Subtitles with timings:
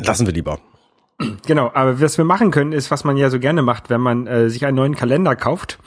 [0.00, 0.58] Lassen wir lieber.
[1.46, 4.26] Genau, aber was wir machen können, ist, was man ja so gerne macht, wenn man
[4.26, 5.78] äh, sich einen neuen Kalender kauft.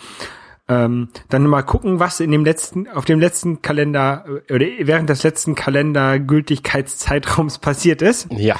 [0.69, 5.09] Ähm, dann mal gucken, was in dem letzten, auf dem letzten Kalender äh, oder während
[5.09, 8.27] des letzten Kalendergültigkeitszeitraums passiert ist.
[8.31, 8.57] Ja.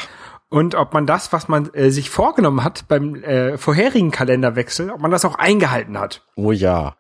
[0.50, 5.02] Und ob man das, was man äh, sich vorgenommen hat beim äh, vorherigen Kalenderwechsel, ob
[5.02, 6.26] man das auch eingehalten hat.
[6.36, 6.96] Oh ja.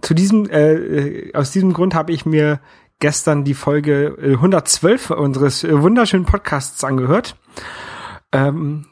[0.00, 2.60] Zu diesem, äh, äh, aus diesem Grund habe ich mir
[2.98, 7.36] gestern die Folge äh, 112 unseres äh, wunderschönen Podcasts angehört,
[8.32, 8.86] ähm,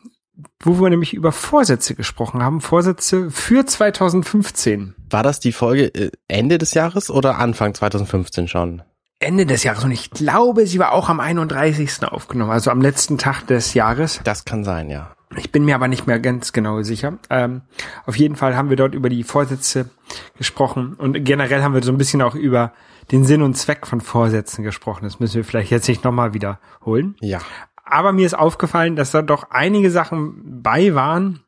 [0.63, 4.95] wo wir nämlich über Vorsätze gesprochen haben, Vorsätze für 2015.
[5.11, 8.83] War das die Folge äh, Ende des Jahres oder Anfang 2015 schon?
[9.25, 12.05] Ende des Jahres und ich glaube, sie war auch am 31.
[12.05, 14.21] aufgenommen, also am letzten Tag des Jahres.
[14.25, 15.15] Das kann sein, ja.
[15.37, 17.19] Ich bin mir aber nicht mehr ganz genau sicher.
[17.29, 17.63] Ähm,
[18.07, 19.91] auf jeden Fall haben wir dort über die Vorsätze
[20.37, 22.73] gesprochen und generell haben wir so ein bisschen auch über
[23.11, 25.05] den Sinn und Zweck von Vorsätzen gesprochen.
[25.05, 27.17] Das müssen wir vielleicht jetzt nicht nochmal wiederholen.
[27.21, 27.41] Ja.
[27.85, 31.41] Aber mir ist aufgefallen, dass da doch einige Sachen bei waren,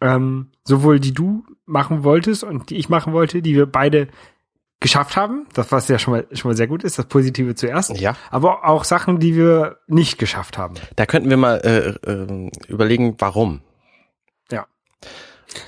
[0.00, 4.08] ähm, sowohl die du machen wolltest und die ich machen wollte, die wir beide
[4.80, 5.46] geschafft haben.
[5.54, 7.98] Das was ja schon mal schon mal sehr gut ist, das Positive zuerst.
[7.98, 8.16] Ja.
[8.30, 10.74] Aber auch Sachen, die wir nicht geschafft haben.
[10.96, 13.62] Da könnten wir mal äh, äh, überlegen, warum.
[14.50, 14.66] Ja.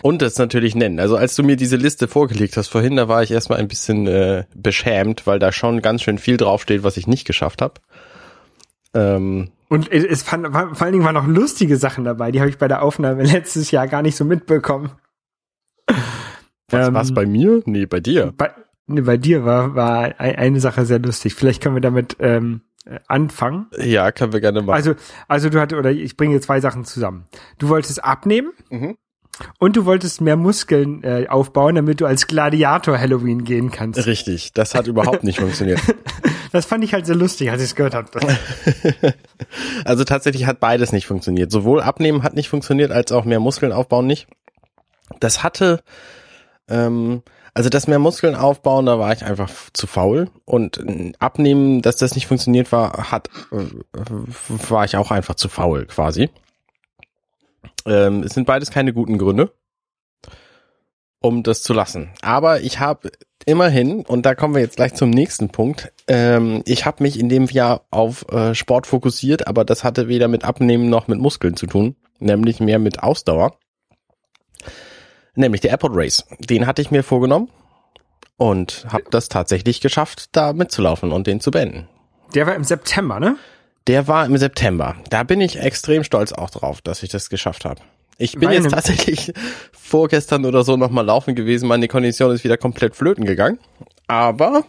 [0.03, 1.00] Und das natürlich nennen.
[1.00, 4.06] Also als du mir diese Liste vorgelegt hast vorhin, da war ich erstmal ein bisschen
[4.06, 7.81] äh, beschämt, weil da schon ganz schön viel draufsteht, was ich nicht geschafft habe.
[8.95, 12.50] Ähm, Und es fand, war, vor allen Dingen waren noch lustige Sachen dabei, die habe
[12.50, 14.91] ich bei der Aufnahme letztes Jahr gar nicht so mitbekommen.
[16.69, 17.62] was Ähm, war's bei mir?
[17.65, 18.33] Nee, bei dir.
[18.37, 18.53] Bei,
[18.87, 21.35] bei dir war, war ein- eine Sache sehr lustig.
[21.35, 23.67] Vielleicht können wir damit ähm, äh, anfangen.
[23.79, 24.75] Ja, können wir gerne machen.
[24.77, 24.95] Also,
[25.29, 27.25] also du hattest, oder ich bringe zwei Sachen zusammen.
[27.59, 28.97] Du wolltest abnehmen Mhm.
[29.59, 34.07] und du wolltest mehr Muskeln äh, aufbauen, damit du als Gladiator Halloween gehen kannst.
[34.07, 35.81] Richtig, das hat überhaupt nicht funktioniert.
[36.53, 38.09] Das fand ich halt sehr lustig, als ich es gehört habe.
[39.85, 41.51] Also tatsächlich hat beides nicht funktioniert.
[41.51, 44.27] Sowohl abnehmen hat nicht funktioniert, als auch mehr Muskeln aufbauen nicht.
[45.21, 45.83] Das hatte,
[46.69, 47.23] ähm,
[47.56, 50.28] also das mehr Muskeln aufbauen, da war ich einfach zu faul.
[50.44, 53.65] Und äh, abnehmen, dass das nicht funktioniert war, hat, äh,
[54.69, 56.28] war ich auch einfach zu faul quasi.
[57.87, 59.55] Ähm, es sind beides keine guten Gründe,
[61.21, 62.11] um das zu lassen.
[62.21, 63.11] Aber ich habe
[63.47, 67.31] immerhin, und da kommen wir jetzt gleich zum nächsten Punkt, ähm, ich habe mich in
[67.31, 71.56] dem Jahr auf äh, Sport fokussiert, aber das hatte weder mit Abnehmen noch mit Muskeln
[71.56, 73.56] zu tun, nämlich mehr mit Ausdauer.
[75.37, 76.25] Nämlich der Airport Race.
[76.41, 77.49] Den hatte ich mir vorgenommen
[78.37, 81.89] und habe das tatsächlich geschafft, da mitzulaufen und den zu beenden.
[82.35, 83.37] Der war im September, ne?
[83.87, 84.97] Der war im September.
[85.11, 87.81] Da bin ich extrem stolz auch drauf, dass ich das geschafft habe.
[88.19, 89.33] Ich bin Bei jetzt tatsächlich
[89.73, 91.69] vorgestern oder so nochmal laufen gewesen.
[91.69, 93.59] Meine Kondition ist wieder komplett flöten gegangen.
[94.09, 94.65] Aber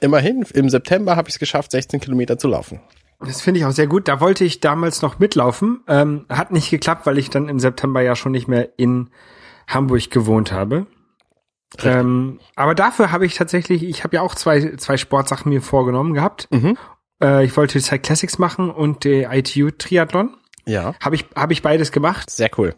[0.00, 2.80] immerhin, im September habe ich es geschafft, 16 Kilometer zu laufen.
[3.20, 4.08] Das finde ich auch sehr gut.
[4.08, 5.80] Da wollte ich damals noch mitlaufen.
[5.88, 9.10] Ähm, hat nicht geklappt, weil ich dann im September ja schon nicht mehr in
[9.74, 10.86] Hamburg gewohnt habe.
[11.82, 16.12] Ähm, aber dafür habe ich tatsächlich, ich habe ja auch zwei, zwei Sportsachen mir vorgenommen
[16.12, 16.48] gehabt.
[16.50, 16.76] Mhm.
[17.22, 20.36] Äh, ich wollte Cycle Classics machen und der ITU Triathlon.
[20.66, 22.30] Ja, Habe ich, habe ich beides gemacht.
[22.30, 22.74] sehr cool.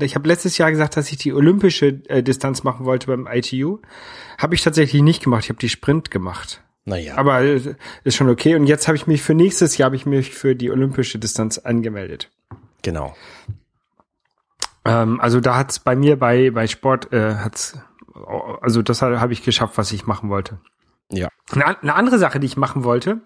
[0.00, 3.78] Ich habe letztes Jahr gesagt, dass ich die olympische äh, Distanz machen wollte beim ITU.
[4.38, 5.44] Habe ich tatsächlich nicht gemacht.
[5.44, 6.62] Ich habe die Sprint gemacht.
[6.84, 8.56] Naja, Aber äh, ist schon okay.
[8.56, 11.58] Und jetzt habe ich mich für nächstes Jahr habe ich mich für die olympische Distanz
[11.58, 12.30] angemeldet.
[12.82, 13.14] genau.
[14.84, 17.78] Ähm, also da hat's bei mir bei bei Sport äh, hat's
[18.60, 20.58] also das habe ich geschafft, was ich machen wollte.
[21.10, 21.28] Ja.
[21.52, 23.20] Eine, eine andere Sache, die ich machen wollte,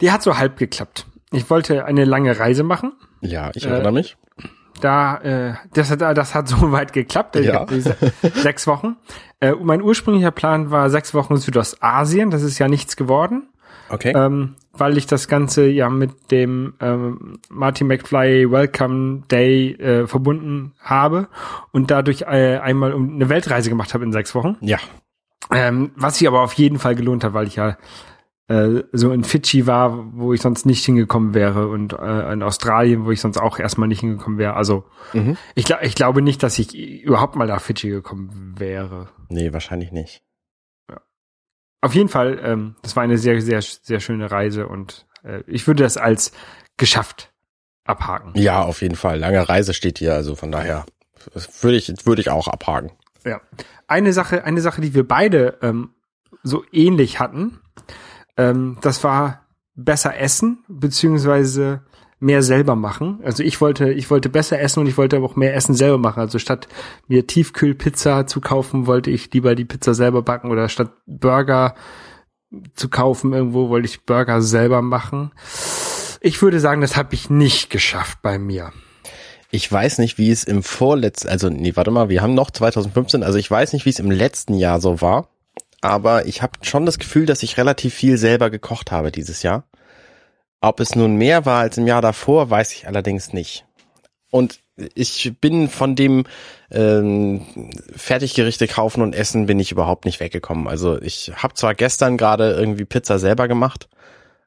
[0.00, 1.06] die hat so halb geklappt.
[1.32, 2.92] Ich wollte eine lange Reise machen.
[3.20, 4.16] Ja, ich erinnere mich.
[4.80, 7.36] Da, äh, das hat, das hat so weit geklappt.
[7.36, 7.66] Ja.
[8.34, 8.96] sechs Wochen.
[9.40, 12.30] Äh, mein ursprünglicher Plan war sechs Wochen Südostasien.
[12.30, 13.48] Das ist ja nichts geworden,
[13.88, 14.12] Okay.
[14.16, 20.74] ähm, weil ich das Ganze ja mit dem ähm, Marty McFly Welcome Day äh, verbunden
[20.80, 21.28] habe
[21.72, 24.56] und dadurch äh, einmal um eine Weltreise gemacht habe in sechs Wochen.
[24.60, 24.78] ja.
[25.52, 27.76] Ähm, was sich aber auf jeden Fall gelohnt hat, weil ich ja
[28.48, 33.04] äh, so in Fidschi war, wo ich sonst nicht hingekommen wäre und äh, in Australien,
[33.04, 34.54] wo ich sonst auch erstmal nicht hingekommen wäre.
[34.54, 35.36] Also Mhm.
[35.54, 39.08] ich, ich glaube nicht, dass ich überhaupt mal nach Fidschi gekommen wäre.
[39.28, 40.22] Nee, wahrscheinlich nicht.
[41.80, 45.66] Auf jeden Fall, ähm, das war eine sehr, sehr, sehr schöne Reise und äh, ich
[45.66, 46.32] würde das als
[46.76, 47.32] geschafft
[47.84, 48.32] abhaken.
[48.34, 49.18] Ja, auf jeden Fall.
[49.18, 50.86] Lange Reise steht hier, also von daher
[51.60, 52.92] würde ich, würde ich auch abhaken.
[53.24, 53.40] Ja.
[53.88, 55.90] Eine Sache, eine Sache, die wir beide ähm,
[56.42, 57.60] so ähnlich hatten,
[58.36, 61.82] ähm, das war besser essen, beziehungsweise
[62.18, 63.20] mehr selber machen.
[63.24, 65.98] Also ich wollte, ich wollte besser essen und ich wollte aber auch mehr Essen selber
[65.98, 66.20] machen.
[66.20, 66.66] Also statt
[67.08, 71.74] mir Tiefkühlpizza zu kaufen, wollte ich lieber die Pizza selber backen oder statt Burger
[72.74, 75.32] zu kaufen irgendwo, wollte ich Burger selber machen.
[76.20, 78.72] Ich würde sagen, das habe ich nicht geschafft bei mir.
[79.50, 83.22] Ich weiß nicht, wie es im vorletzten, also nee, warte mal, wir haben noch 2015,
[83.22, 85.28] also ich weiß nicht, wie es im letzten Jahr so war,
[85.80, 89.64] aber ich habe schon das Gefühl, dass ich relativ viel selber gekocht habe dieses Jahr.
[90.60, 93.64] Ob es nun mehr war als im Jahr davor, weiß ich allerdings nicht.
[94.30, 94.60] Und
[94.94, 96.24] ich bin von dem
[96.70, 97.42] ähm,
[97.94, 100.68] Fertiggerichte kaufen und essen bin ich überhaupt nicht weggekommen.
[100.68, 103.88] Also ich habe zwar gestern gerade irgendwie Pizza selber gemacht,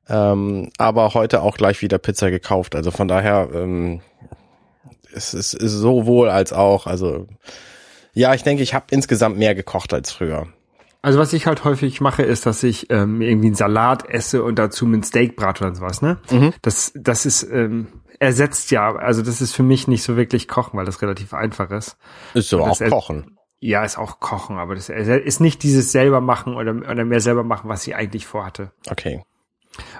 [0.07, 2.75] ähm, aber heute auch gleich wieder Pizza gekauft.
[2.75, 4.01] Also von daher ähm,
[5.13, 6.85] es ist, sowohl als auch.
[6.85, 7.27] Also
[8.13, 10.47] ja, ich denke, ich habe insgesamt mehr gekocht als früher.
[11.01, 14.59] Also was ich halt häufig mache, ist, dass ich ähm, irgendwie einen Salat esse und
[14.59, 16.17] dazu mit Steak brate oder sowas, ne?
[16.61, 17.87] Das, das ist ähm,
[18.19, 21.71] ersetzt ja, also das ist für mich nicht so wirklich Kochen, weil das relativ einfach
[21.71, 21.97] ist.
[22.33, 23.37] Ist aber auch Kochen.
[23.61, 27.43] Ja, ist auch Kochen, aber das ist nicht dieses selber machen oder, oder mehr selber
[27.43, 28.71] machen, was ich eigentlich vorhatte.
[28.89, 29.23] Okay.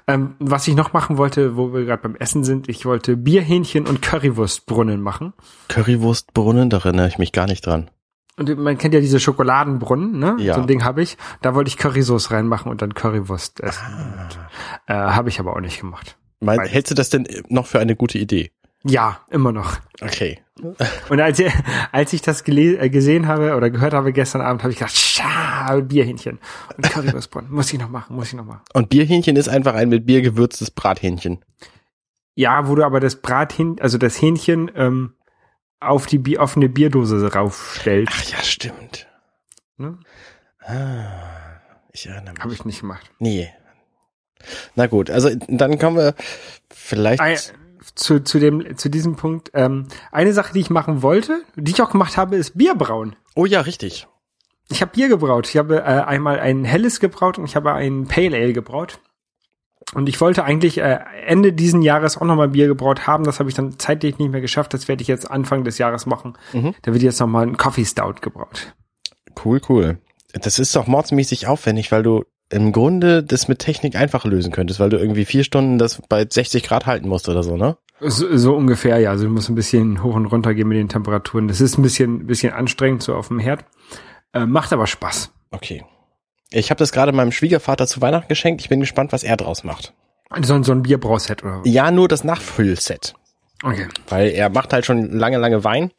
[0.08, 3.88] Ähm, was ich noch machen wollte, wo wir gerade beim Essen sind, ich wollte Bierhähnchen
[3.88, 5.34] und Currywurstbrunnen machen.
[5.68, 7.90] Currywurstbrunnen, da erinnere ich mich gar nicht dran.
[8.40, 10.38] Und man kennt ja diese Schokoladenbrunnen, ne?
[10.40, 10.56] Ja.
[10.56, 11.18] So ein Ding habe ich.
[11.42, 13.84] Da wollte ich Currysauce reinmachen und dann Currywurst essen.
[14.88, 15.10] Ah.
[15.10, 16.18] Äh, habe ich aber auch nicht gemacht.
[16.40, 18.52] Mein, hältst du das denn noch für eine gute Idee?
[18.86, 19.76] Ja, immer noch.
[20.02, 20.40] Okay.
[21.10, 21.42] Und als,
[21.92, 25.82] als ich das äh, gesehen habe oder gehört habe gestern Abend, habe ich gedacht, scha,
[25.82, 26.40] Bierhähnchen
[26.78, 27.52] und Currywurstbrunnen.
[27.52, 28.62] muss ich noch machen, muss ich noch machen.
[28.74, 31.40] Und Bierhähnchen ist einfach ein mit Bier gewürztes Brathähnchen.
[32.36, 35.14] Ja, wo du aber das Brathähnchen, also das Hähnchen ähm,
[35.80, 38.14] auf die Bier, offene Bierdose raufstellst.
[38.14, 39.08] Ach ja, stimmt.
[39.78, 39.98] Ne?
[40.62, 41.62] Ah,
[41.92, 42.44] ich erinnere mich.
[42.44, 43.10] Habe ich nicht gemacht.
[43.20, 43.50] Nee.
[44.76, 46.16] Na gut, also dann kommen wir
[46.70, 47.22] vielleicht.
[47.22, 47.38] Ein,
[47.96, 49.52] zu, zu, dem, zu diesem Punkt.
[49.54, 53.16] Ähm, eine Sache, die ich machen wollte, die ich auch gemacht habe, ist Bier brauen.
[53.36, 54.08] oh ja, richtig.
[54.72, 55.48] Ich habe Bier gebraut.
[55.48, 59.00] Ich habe äh, einmal ein helles gebraut und ich habe ein Pale Ale gebraut.
[59.94, 63.24] Und ich wollte eigentlich äh, Ende diesen Jahres auch nochmal Bier gebraut haben.
[63.24, 64.74] Das habe ich dann zeitlich nicht mehr geschafft.
[64.74, 66.38] Das werde ich jetzt Anfang des Jahres machen.
[66.54, 66.76] Mhm.
[66.84, 68.74] Da wird jetzt nochmal ein Coffee Stout gebraut.
[69.44, 69.98] Cool, cool.
[70.34, 74.80] Das ist doch mordsmäßig aufwendig, weil du im Grunde das mit Technik einfach lösen könntest,
[74.80, 77.78] weil du irgendwie vier Stunden das bei 60 Grad halten musst oder so, ne?
[78.00, 79.10] So, so ungefähr, ja.
[79.10, 81.48] Also du musst ein bisschen hoch und runter gehen mit den Temperaturen.
[81.48, 83.66] Das ist ein bisschen, bisschen anstrengend so auf dem Herd.
[84.34, 85.32] Äh, macht aber Spaß.
[85.52, 85.84] Okay.
[86.52, 88.62] Ich habe das gerade meinem Schwiegervater zu Weihnachten geschenkt.
[88.62, 89.94] Ich bin gespannt, was er draus macht.
[90.42, 93.16] So, so ein Bierbrauset oder Ja, nur das Nachfüllset.
[93.64, 93.88] Okay.
[94.08, 95.92] Weil er macht halt schon lange, lange Wein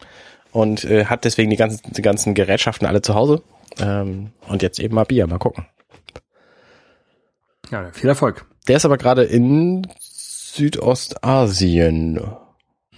[0.52, 3.42] und äh, hat deswegen die ganzen, die ganzen Gerätschaften alle zu Hause.
[3.78, 5.66] Ähm, und jetzt eben mal Bier, mal gucken.
[7.71, 8.47] Ja, viel Erfolg.
[8.66, 12.21] Der ist aber gerade in Südostasien.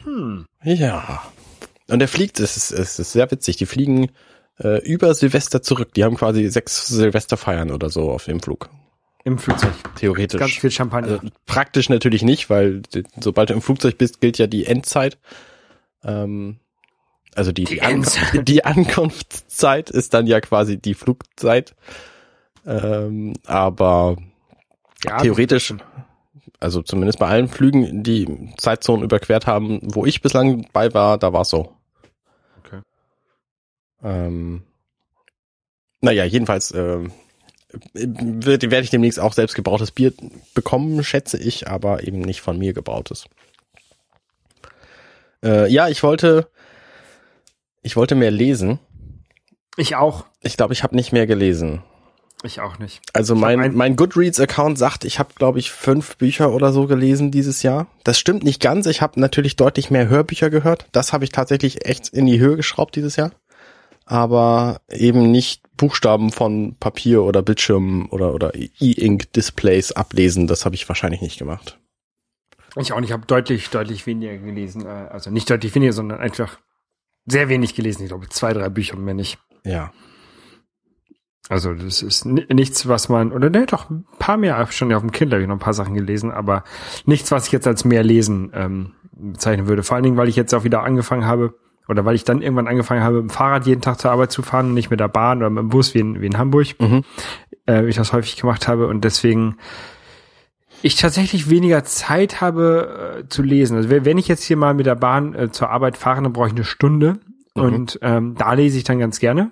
[0.04, 0.46] Hm.
[0.62, 1.22] Ja.
[1.88, 4.10] Und er fliegt, es ist, es ist sehr witzig, die fliegen
[4.62, 5.94] äh, über Silvester zurück.
[5.94, 8.68] Die haben quasi sechs Silvesterfeiern oder so auf dem Flug.
[9.24, 9.72] Im Flugzeug.
[9.96, 10.40] Theoretisch.
[10.40, 11.12] Ganz viel Champagner.
[11.12, 12.82] Also, praktisch natürlich nicht, weil
[13.20, 15.18] sobald du im Flugzeug bist, gilt ja die Endzeit.
[16.02, 16.58] Ähm,
[17.34, 18.48] also die, Die die, An Endzeit.
[18.48, 21.74] die Ankunftszeit ist dann ja quasi die Flugzeit.
[22.66, 24.16] Ähm, aber
[25.04, 25.74] ja, theoretisch,
[26.60, 31.32] also zumindest bei allen Flügen, die Zeitzonen überquert haben, wo ich bislang bei war, da
[31.32, 31.72] war es so.
[34.02, 34.62] Ähm,
[36.00, 37.12] naja, jedenfalls ähm,
[37.94, 40.12] wird- werde ich demnächst auch selbst gebrautes Bier
[40.54, 43.26] bekommen, schätze ich, aber eben nicht von mir gebrautes.
[45.42, 46.48] Äh, ja, ich wollte
[47.84, 48.78] Ich wollte mehr lesen.
[49.76, 50.26] Ich auch.
[50.40, 51.82] Ich glaube, ich habe nicht mehr gelesen.
[52.44, 53.00] Ich auch nicht.
[53.12, 57.30] Also mein, ein- mein Goodreads-Account sagt, ich habe, glaube ich, fünf Bücher oder so gelesen
[57.30, 57.86] dieses Jahr.
[58.04, 58.86] Das stimmt nicht ganz.
[58.86, 60.86] Ich habe natürlich deutlich mehr Hörbücher gehört.
[60.92, 63.32] Das habe ich tatsächlich echt in die Höhe geschraubt dieses Jahr.
[64.04, 70.46] Aber eben nicht Buchstaben von Papier oder Bildschirmen oder, oder E-Ink-Displays ablesen.
[70.46, 71.78] Das habe ich wahrscheinlich nicht gemacht.
[72.76, 73.10] Ich auch nicht.
[73.10, 74.84] Ich habe deutlich, deutlich weniger gelesen.
[74.86, 76.58] äh, Also nicht deutlich weniger, sondern einfach
[77.26, 78.02] sehr wenig gelesen.
[78.02, 79.38] Ich glaube, zwei, drei Bücher mehr nicht.
[79.64, 79.92] Ja.
[81.48, 85.02] Also das ist ni- nichts, was man, oder ne, doch ein paar mehr, schon auf
[85.02, 86.64] dem Kind habe ich noch ein paar Sachen gelesen, aber
[87.04, 89.82] nichts, was ich jetzt als mehr lesen ähm, bezeichnen würde.
[89.82, 91.54] Vor allen Dingen, weil ich jetzt auch wieder angefangen habe,
[91.92, 94.42] oder weil ich dann irgendwann angefangen habe, mit dem Fahrrad jeden Tag zur Arbeit zu
[94.42, 96.68] fahren und nicht mit der Bahn oder mit dem Bus wie in, wie in Hamburg,
[96.80, 97.04] Mhm.
[97.66, 99.56] äh, wie ich das häufig gemacht habe und deswegen
[100.82, 103.76] ich tatsächlich weniger Zeit habe äh, zu lesen.
[103.76, 106.32] Also wenn wenn ich jetzt hier mal mit der Bahn äh, zur Arbeit fahre, dann
[106.32, 107.18] brauche ich eine Stunde
[107.54, 107.62] Mhm.
[107.62, 109.50] und ähm, da lese ich dann ganz gerne.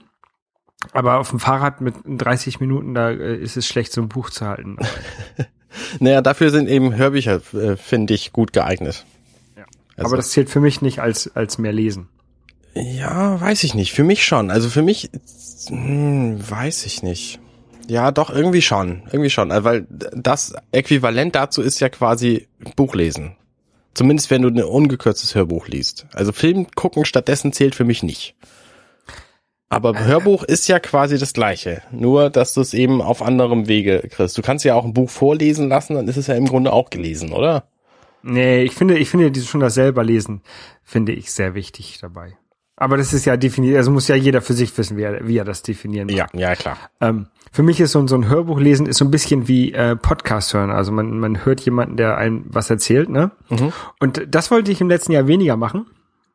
[0.93, 4.31] Aber auf dem Fahrrad mit 30 Minuten, da äh, ist es schlecht, so ein Buch
[4.31, 4.77] zu halten.
[6.01, 9.07] Naja, dafür sind eben Hörbücher, äh, finde ich, gut geeignet.
[9.57, 9.65] Ja.
[9.97, 12.09] Also- Aber das zählt für mich nicht als, als mehr lesen.
[12.75, 13.93] Ja, weiß ich nicht.
[13.93, 14.51] Für mich schon.
[14.51, 15.11] Also für mich,
[15.69, 17.41] hm, weiß ich nicht.
[17.89, 19.03] Ja, doch, irgendwie schon.
[19.07, 19.51] Irgendwie schon.
[19.51, 23.37] Also, weil das Äquivalent dazu ist ja quasi Buchlesen.
[23.95, 26.07] Zumindest wenn du ein ungekürztes Hörbuch liest.
[26.13, 28.37] Also Film gucken stattdessen zählt für mich nicht.
[29.69, 31.83] Aber Hörbuch ist ja quasi das Gleiche.
[31.93, 34.37] Nur, dass du es eben auf anderem Wege kriegst.
[34.37, 36.91] Du kannst ja auch ein Buch vorlesen lassen, dann ist es ja im Grunde auch
[36.91, 37.69] gelesen, oder?
[38.23, 40.43] Nee, ich finde, ich finde dieses schon das selber lesen,
[40.83, 42.37] finde ich sehr wichtig dabei.
[42.81, 45.37] Aber das ist ja definiert, also muss ja jeder für sich wissen, wie er, wie
[45.37, 46.17] er das definieren mag.
[46.17, 46.77] Ja, ja, klar.
[47.01, 49.73] Ähm, für mich ist so, ein- so ein Hörbuch lesen ist so ein bisschen wie
[49.75, 50.71] äh, Podcast hören.
[50.71, 53.31] Also man, man hört jemanden, der einem was erzählt, ne?
[54.01, 55.87] Und das wollte ich im letzten Jahr weniger machen.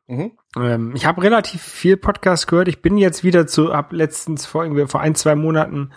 [0.07, 0.31] Mhm.
[0.55, 2.67] Ähm, ich habe relativ viel Podcast gehört.
[2.67, 5.89] Ich bin jetzt wieder zu, hab letztens vor irgendwie vor ein, zwei Monaten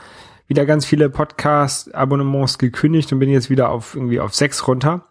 [0.47, 5.05] wieder ganz viele Podcast-Abonnements gekündigt und bin jetzt wieder auf irgendwie auf sechs runter.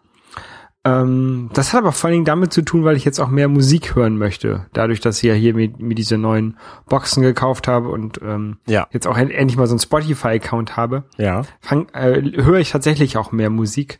[0.84, 3.48] Ähm, das hat aber vor allen Dingen damit zu tun, weil ich jetzt auch mehr
[3.48, 4.66] Musik hören möchte.
[4.72, 6.56] Dadurch, dass ich ja hier mir, mir diese neuen
[6.88, 8.86] Boxen gekauft habe und ähm, Ja.
[8.92, 11.42] jetzt auch en- endlich mal so einen Spotify-Account habe, Ja.
[11.60, 13.98] fang, äh, höre ich tatsächlich auch mehr Musik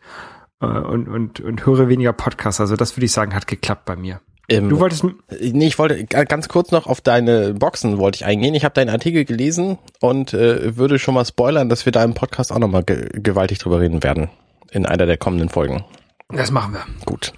[0.61, 2.61] äh, und, und, und höre weniger Podcasts.
[2.61, 4.21] Also das würde ich sagen, hat geklappt bei mir.
[4.49, 8.17] Ähm, Du wolltest, m- Nee, ich wollte g- ganz kurz noch auf deine Boxen wollte
[8.17, 8.55] ich eingehen.
[8.55, 12.15] Ich habe deinen Artikel gelesen und äh, würde schon mal spoilern, dass wir da im
[12.15, 14.31] Podcast auch nochmal ge gewaltig drüber reden werden.
[14.71, 15.85] In einer der kommenden Folgen.
[16.29, 16.85] Das machen wir.
[17.05, 17.33] Gut.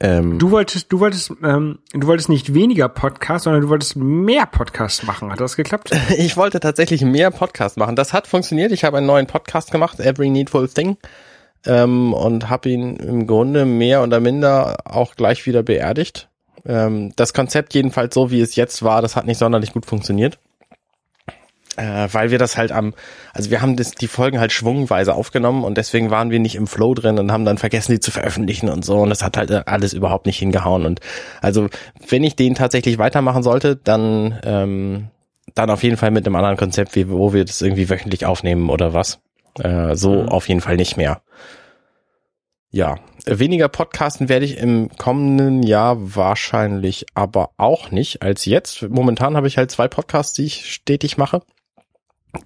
[0.00, 4.46] Ähm, Du wolltest, du wolltest, ähm, du wolltest nicht weniger Podcasts, sondern du wolltest mehr
[4.46, 5.30] Podcasts machen.
[5.30, 5.90] Hat das geklappt?
[6.16, 7.96] ich wollte tatsächlich mehr Podcast machen.
[7.96, 8.72] Das hat funktioniert.
[8.72, 10.96] Ich habe einen neuen Podcast gemacht, Every Needful Thing.
[11.66, 16.30] Ähm, und habe ihn im Grunde mehr oder minder auch gleich wieder beerdigt.
[16.64, 20.38] Ähm, das Konzept jedenfalls so, wie es jetzt war, das hat nicht sonderlich gut funktioniert.
[21.80, 22.92] Äh, weil wir das halt am,
[23.32, 26.66] also wir haben das, die Folgen halt schwungweise aufgenommen und deswegen waren wir nicht im
[26.66, 29.50] Flow drin und haben dann vergessen, die zu veröffentlichen und so und das hat halt
[29.66, 31.00] alles überhaupt nicht hingehauen und
[31.40, 31.68] also
[32.06, 35.08] wenn ich den tatsächlich weitermachen sollte, dann ähm,
[35.54, 38.68] dann auf jeden Fall mit einem anderen Konzept, wie, wo wir das irgendwie wöchentlich aufnehmen
[38.68, 39.20] oder was.
[39.58, 40.28] Äh, so Mhm.
[40.28, 41.22] auf jeden Fall nicht mehr.
[42.70, 48.82] Ja, weniger Podcasten werde ich im kommenden Jahr wahrscheinlich aber auch nicht als jetzt.
[48.88, 51.42] Momentan habe ich halt zwei Podcasts, die ich stetig mache.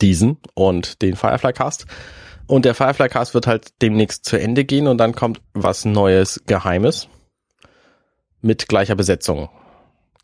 [0.01, 1.87] Diesen und den Firefly Cast.
[2.47, 6.43] Und der Firefly Cast wird halt demnächst zu Ende gehen und dann kommt was Neues,
[6.47, 7.09] Geheimes.
[8.43, 9.49] Mit gleicher Besetzung.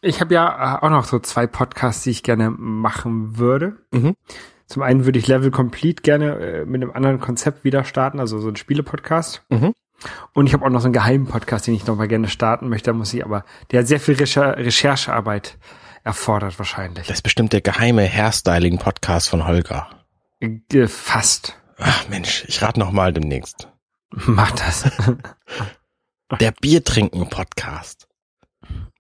[0.03, 3.77] Ich habe ja äh, auch noch so zwei Podcasts, die ich gerne machen würde.
[3.93, 4.15] Mhm.
[4.67, 8.39] Zum einen würde ich Level Complete gerne äh, mit einem anderen Konzept wieder starten, also
[8.39, 9.43] so ein Spiele-Podcast.
[9.49, 9.75] Mhm.
[10.33, 12.69] Und ich habe auch noch so einen geheimen Podcast, den ich noch mal gerne starten
[12.69, 12.91] möchte.
[12.91, 15.59] Da muss ich aber, der hat sehr viel Recher Recherchearbeit
[16.11, 17.07] erfordert wahrscheinlich.
[17.07, 19.89] Das ist bestimmt der geheime Hairstyling-Podcast von Holger.
[20.89, 21.57] Fast.
[21.79, 23.69] Ach Mensch, ich rate noch mal demnächst.
[24.11, 24.91] Mach das.
[26.41, 28.09] Der Biertrinken-Podcast.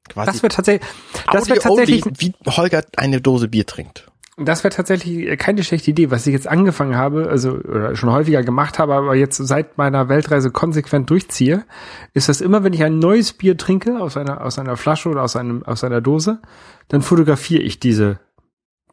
[0.08, 0.88] Quasi Das wird tatsächlich,
[1.32, 4.09] das wird tatsächlich, wie Holger eine Dose Bier trinkt.
[4.44, 8.42] Das wäre tatsächlich keine schlechte Idee, was ich jetzt angefangen habe, also oder schon häufiger
[8.42, 11.64] gemacht habe, aber jetzt seit meiner Weltreise konsequent durchziehe,
[12.14, 15.22] ist das immer, wenn ich ein neues Bier trinke aus einer aus einer Flasche oder
[15.22, 16.40] aus einem aus einer Dose,
[16.88, 18.20] dann fotografiere ich diese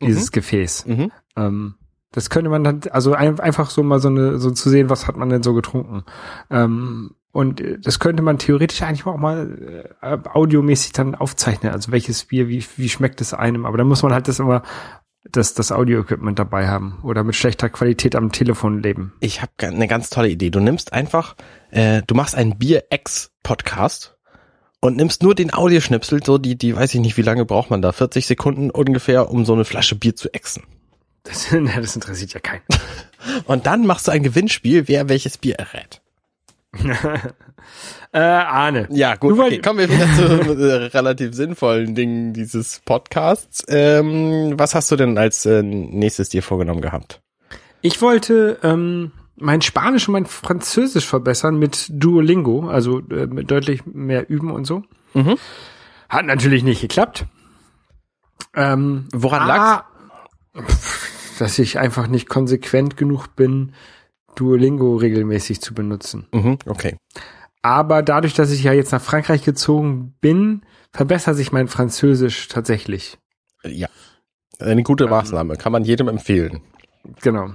[0.02, 0.86] dieses Gefäß.
[0.86, 1.12] Mhm.
[1.36, 1.76] Ähm,
[2.12, 5.08] das könnte man dann, also ein, einfach so mal so eine, so zu sehen, was
[5.08, 6.04] hat man denn so getrunken.
[6.50, 11.74] Ähm, und äh, das könnte man theoretisch eigentlich auch mal äh, audiomäßig dann aufzeichnen.
[11.74, 13.66] Also welches Bier, wie, wie schmeckt es einem.
[13.66, 14.64] Aber da muss man halt das immer,
[15.32, 17.00] das, das Audio-Equipment dabei haben.
[17.04, 19.14] Oder mit schlechter Qualität am Telefon leben.
[19.20, 20.50] Ich habe eine ganz tolle Idee.
[20.50, 21.36] Du nimmst einfach,
[21.72, 24.18] äh, du machst einen Bier-Ex-Podcast
[24.80, 27.82] und nimmst nur den Audioschnipsel, so die, die weiß ich nicht, wie lange braucht man
[27.82, 30.64] da, 40 Sekunden ungefähr, um so eine Flasche Bier zu exen.
[31.24, 32.64] Das, das interessiert ja keinen.
[33.46, 36.02] Und dann machst du ein Gewinnspiel, wer welches Bier errät.
[38.14, 38.88] Äh, Arne.
[38.90, 43.64] Ja, gut, okay, kommen wir wieder zu äh, relativ sinnvollen Dingen dieses Podcasts.
[43.68, 47.22] Ähm, was hast du denn als äh, nächstes dir vorgenommen gehabt?
[47.82, 53.86] Ich wollte ähm, mein Spanisch und mein Französisch verbessern mit Duolingo, also äh, mit deutlich
[53.86, 54.84] mehr üben und so.
[55.14, 55.38] Mhm.
[56.10, 57.26] Hat natürlich nicht geklappt.
[58.56, 59.86] Ähm, Woran ah,
[60.56, 61.36] lag's?
[61.40, 63.74] Dass ich einfach nicht konsequent genug bin,
[64.36, 66.28] Duolingo regelmäßig zu benutzen.
[66.32, 66.98] Mhm, okay.
[67.68, 70.62] Aber dadurch, dass ich ja jetzt nach Frankreich gezogen bin,
[70.94, 73.18] verbessert sich mein Französisch tatsächlich.
[73.66, 73.90] Ja.
[74.58, 76.62] Eine gute Maßnahme, kann man jedem empfehlen.
[77.22, 77.50] Genau.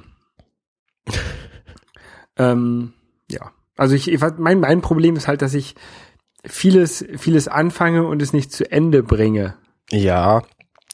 [2.37, 2.92] ähm,
[3.31, 3.52] ja.
[3.78, 5.76] Also ich, ich mein, mein Problem ist halt, dass ich
[6.45, 9.54] vieles, vieles anfange und es nicht zu Ende bringe.
[9.90, 10.42] Ja,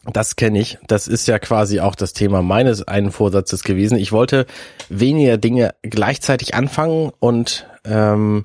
[0.04, 0.78] das kenne ich.
[0.86, 3.98] Das ist ja quasi auch das Thema meines einen Vorsatzes gewesen.
[3.98, 4.46] Ich wollte
[4.88, 8.44] weniger Dinge gleichzeitig anfangen und ähm,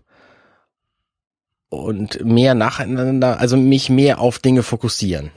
[1.74, 5.32] und mehr nacheinander, also mich mehr auf Dinge fokussieren.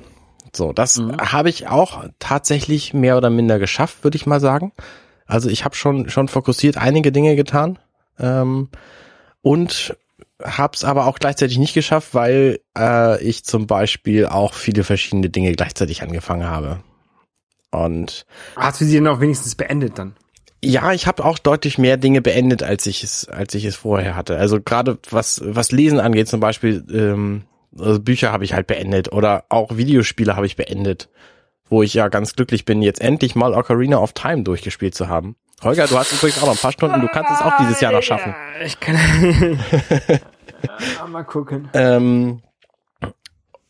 [0.55, 1.19] So, das Mhm.
[1.19, 4.73] habe ich auch tatsächlich mehr oder minder geschafft, würde ich mal sagen.
[5.27, 7.79] Also ich habe schon schon fokussiert einige Dinge getan
[8.19, 8.69] ähm,
[9.43, 9.97] und
[10.43, 15.53] hab's aber auch gleichzeitig nicht geschafft, weil äh, ich zum Beispiel auch viele verschiedene Dinge
[15.53, 16.81] gleichzeitig angefangen habe.
[17.71, 18.25] Und
[18.57, 20.15] Hast du sie denn auch wenigstens beendet dann?
[20.65, 24.17] Ja, ich habe auch deutlich mehr Dinge beendet, als ich es, als ich es vorher
[24.17, 24.37] hatte.
[24.37, 27.45] Also gerade was was Lesen angeht, zum Beispiel ähm,
[27.79, 31.09] also Bücher habe ich halt beendet oder auch Videospiele habe ich beendet,
[31.69, 35.37] wo ich ja ganz glücklich bin, jetzt endlich mal Ocarina of Time durchgespielt zu haben.
[35.63, 37.93] Holger, du hast übrigens auch noch ein paar Stunden, du kannst es auch dieses Jahr
[37.93, 38.35] noch schaffen.
[38.59, 38.97] Ja, ich kann.
[40.99, 41.69] ja, mal gucken.
[41.73, 42.43] Ähm,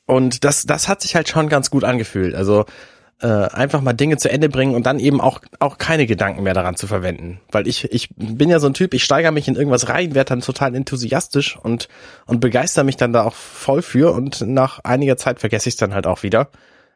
[0.07, 2.35] und das, das hat sich halt schon ganz gut angefühlt.
[2.35, 2.65] Also
[3.21, 6.55] äh, einfach mal Dinge zu Ende bringen und dann eben auch auch keine Gedanken mehr
[6.55, 9.57] daran zu verwenden, weil ich ich bin ja so ein Typ, ich steigere mich in
[9.57, 11.89] irgendwas rein, werde dann total enthusiastisch und
[12.27, 15.79] und begeister mich dann da auch voll für und nach einiger Zeit vergesse ich es
[15.79, 16.51] dann halt auch wieder,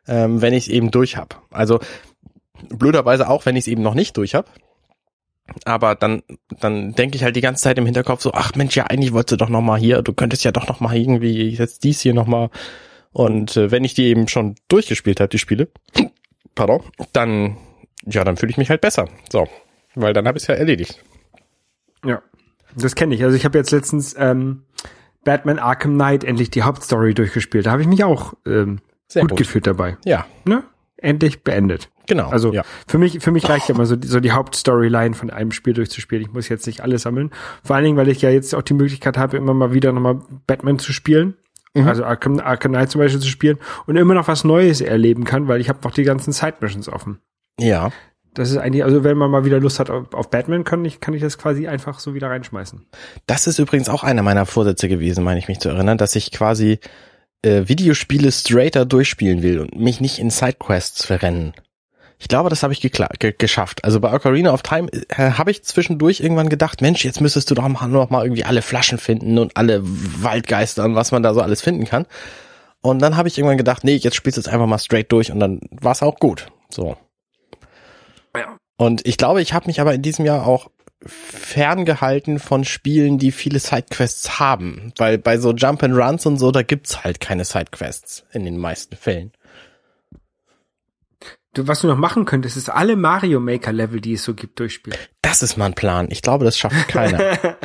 [0.07, 1.37] ähm, wenn ich es eben durch habe.
[1.51, 1.81] Also
[2.69, 4.49] blöderweise auch, wenn ich es eben noch nicht durch habe.
[5.65, 6.23] Aber dann,
[6.61, 9.33] dann denke ich halt die ganze Zeit im Hinterkopf so, ach Mensch, ja, eigentlich wolltest
[9.33, 12.15] du doch noch mal hier, du könntest ja doch noch mal irgendwie jetzt dies hier
[12.15, 12.51] noch mal.
[13.13, 15.69] Und äh, wenn ich die eben schon durchgespielt habe, die Spiele,
[16.55, 16.83] pardon,
[17.13, 17.57] dann,
[18.07, 19.09] ja, dann fühle ich mich halt besser.
[19.31, 19.49] So,
[19.95, 21.03] weil dann habe ich es ja erledigt.
[22.05, 22.23] Ja,
[22.77, 23.23] das kenne ich.
[23.25, 24.63] Also ich habe jetzt letztens ähm,
[25.25, 27.67] Batman Arkham Knight endlich die Hauptstory durchgespielt.
[27.67, 29.39] Da habe ich mich auch ähm, Sehr gut, gut.
[29.39, 29.97] gefühlt dabei.
[30.05, 30.63] Ja, Ne?
[31.03, 31.89] Endlich beendet.
[32.07, 32.29] genau.
[32.29, 32.63] Also ja.
[32.87, 35.73] für mich, für mich reicht ja immer so, die- so die Hauptstoryline von einem Spiel
[35.73, 36.23] durchzuspielen.
[36.23, 37.31] Ich muss jetzt nicht alles sammeln.
[37.65, 40.21] Vor allen Dingen, weil ich ja jetzt auch die Möglichkeit habe, immer mal wieder nochmal
[40.47, 41.39] Batman zu spielen.
[41.75, 41.87] Mhm.
[41.87, 45.49] Also Arkham, Arkham Knight zum Beispiel zu spielen und immer noch was Neues erleben kann,
[45.49, 47.21] weil ich habe noch die ganzen Side-Missions offen.
[47.59, 47.91] ja.
[48.33, 51.01] Das ist eigentlich, also wenn man mal wieder Lust hat auf, auf Batman, kann ich,
[51.01, 52.87] kann ich das quasi einfach so wieder reinschmeißen.
[53.27, 56.31] Das ist übrigens auch einer meiner Vorsätze gewesen, meine ich mich zu erinnern, dass ich
[56.31, 56.79] quasi
[57.43, 61.55] äh, Videospiele straighter durchspielen will und mich nicht in Sidequests verrennen.
[62.21, 62.91] Ich glaube, das habe ich ge
[63.39, 63.83] geschafft.
[63.83, 67.55] Also bei Ocarina of Time äh, habe ich zwischendurch irgendwann gedacht, Mensch, jetzt müsstest du
[67.55, 71.33] doch mal, noch mal irgendwie alle Flaschen finden und alle Waldgeister und was man da
[71.33, 72.07] so alles finden kann.
[72.83, 75.33] Und dann habe ich irgendwann gedacht, nee, jetzt spielst du es einfach mal straight durch
[75.33, 76.49] und dann war es auch gut.
[76.69, 76.99] So.
[78.37, 78.59] Ja.
[78.77, 80.71] Und ich glaube, ich habe mich aber in diesem Jahr auch
[81.07, 84.93] ferngehalten von Spielen, die viele Sidequests haben.
[84.99, 88.59] Weil bei so Jump and Runs und so, da gibt's halt keine Sidequests in den
[88.59, 89.33] meisten Fällen.
[91.55, 94.61] Du, was du noch machen könntest, ist alle Mario Maker Level, die es so gibt,
[94.61, 94.99] durchspielen.
[95.21, 96.09] Das ist mein Plan.
[96.11, 97.39] Ich glaube, das schafft keiner.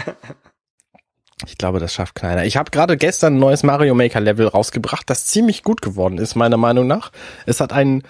[1.46, 2.46] Ich glaube, das schafft keiner.
[2.46, 6.36] Ich habe gerade gestern ein neues Mario Maker Level rausgebracht, das ziemlich gut geworden ist,
[6.36, 7.12] meiner Meinung nach.
[7.46, 8.04] Es hat einen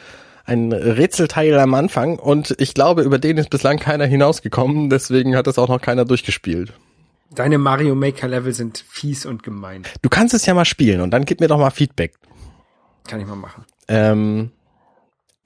[0.46, 5.48] ein Rätselteil am Anfang und ich glaube, über den ist bislang keiner hinausgekommen, deswegen hat
[5.48, 6.74] es auch noch keiner durchgespielt.
[7.32, 9.84] Deine Mario Maker Level sind fies und gemein.
[10.04, 12.14] Du kannst es ja mal spielen und dann gib mir doch mal Feedback.
[13.08, 13.66] Kann ich mal machen.
[13.88, 14.52] Ähm,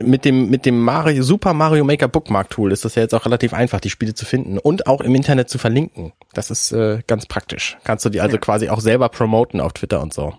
[0.01, 3.25] mit dem, mit dem Mario, Super Mario Maker Bookmark Tool ist das ja jetzt auch
[3.25, 6.13] relativ einfach, die Spiele zu finden und auch im Internet zu verlinken.
[6.33, 7.77] Das ist äh, ganz praktisch.
[7.83, 8.41] Kannst du die also Ja.
[8.41, 10.33] quasi auch selber promoten auf Twitter und so.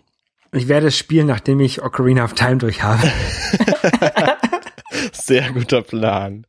[0.53, 3.03] Ich werde es spielen, nachdem ich Ocarina of Time durch habe.
[5.13, 6.47] Sehr guter Plan.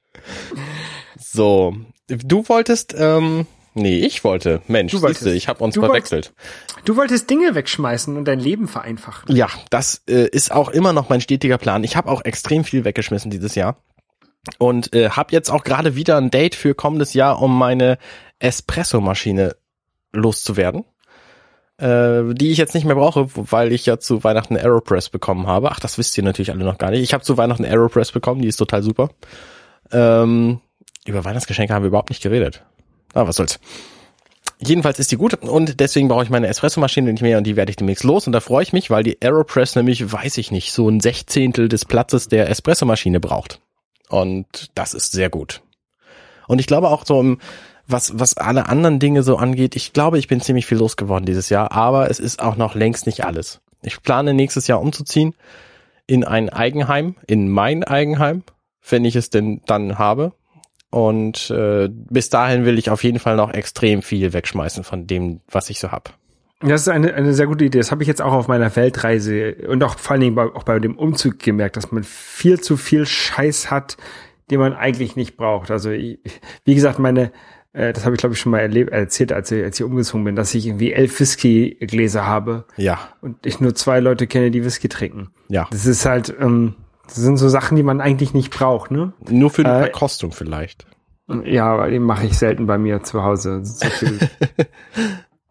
[1.19, 1.75] So,
[2.07, 4.61] du wolltest, ähm, nee, ich wollte.
[4.67, 5.25] Mensch, Du wolltest.
[5.27, 6.33] ich habe uns Du verwechselt.
[6.85, 9.35] Du wolltest Dinge wegschmeißen und dein Leben vereinfachen.
[9.35, 11.83] Ja, das äh, ist auch immer noch mein stetiger Plan.
[11.83, 13.77] Ich habe auch extrem viel weggeschmissen dieses Jahr
[14.57, 17.97] und äh, habe jetzt auch gerade wieder ein Date für kommendes Jahr, um meine
[18.39, 19.55] Espresso-Maschine
[20.13, 20.83] loszuwerden.
[21.77, 25.71] äh, die ich jetzt nicht mehr brauche, weil ich ja zu Weihnachten Aeropress bekommen habe.
[25.71, 27.01] Ach, das wisst ihr natürlich alle noch gar nicht.
[27.01, 29.09] Ich habe zu Weihnachten Aeropress bekommen, die ist total super.
[29.91, 30.59] Ähm,
[31.05, 32.63] über Weihnachtsgeschenke haben wir überhaupt nicht geredet.
[33.13, 33.59] Aber was soll's.
[34.63, 37.71] Jedenfalls ist die gut und deswegen brauche ich meine Espressomaschine nicht mehr und die werde
[37.71, 40.71] ich demnächst los und da freue ich mich, weil die Aeropress nämlich, weiß ich nicht,
[40.71, 43.59] so ein Sechzehntel des Platzes der Espressomaschine braucht.
[44.07, 45.61] Und das ist sehr gut.
[46.47, 47.39] Und ich glaube auch so im,
[47.87, 51.49] was, was alle anderen Dinge so angeht, ich glaube, ich bin ziemlich viel losgeworden dieses
[51.49, 53.61] Jahr, aber es ist auch noch längst nicht alles.
[53.81, 55.33] Ich plane nächstes Jahr umzuziehen
[56.05, 58.43] in ein Eigenheim, in mein Eigenheim,
[58.87, 60.33] wenn ich es denn dann habe.
[60.91, 65.39] Und äh, bis dahin will ich auf jeden Fall noch extrem viel wegschmeißen von dem,
[65.49, 66.13] was ich so hab.
[66.59, 67.79] Das ist eine, eine sehr gute Idee.
[67.79, 70.63] Das habe ich jetzt auch auf meiner Weltreise und auch vor allen Dingen bei, auch
[70.63, 73.97] bei dem Umzug gemerkt, dass man viel zu viel Scheiß hat,
[74.51, 75.71] den man eigentlich nicht braucht.
[75.71, 76.19] Also ich,
[76.65, 77.31] wie gesagt, meine,
[77.73, 80.25] äh, das habe ich glaube ich schon mal erlebt, erzählt, als ich, als ich umgezogen
[80.25, 84.63] bin, dass ich irgendwie elf Whisky-Gläser habe Ja, und ich nur zwei Leute kenne, die
[84.63, 85.29] Whisky trinken.
[85.47, 85.67] ja.
[85.71, 86.75] Das ist halt, ähm,
[87.13, 89.13] das sind so Sachen, die man eigentlich nicht braucht, ne?
[89.29, 90.85] Nur für die Äh, Verkostung vielleicht.
[91.45, 93.61] Ja, aber den mache ich selten bei mir zu Hause.
[93.63, 93.87] So.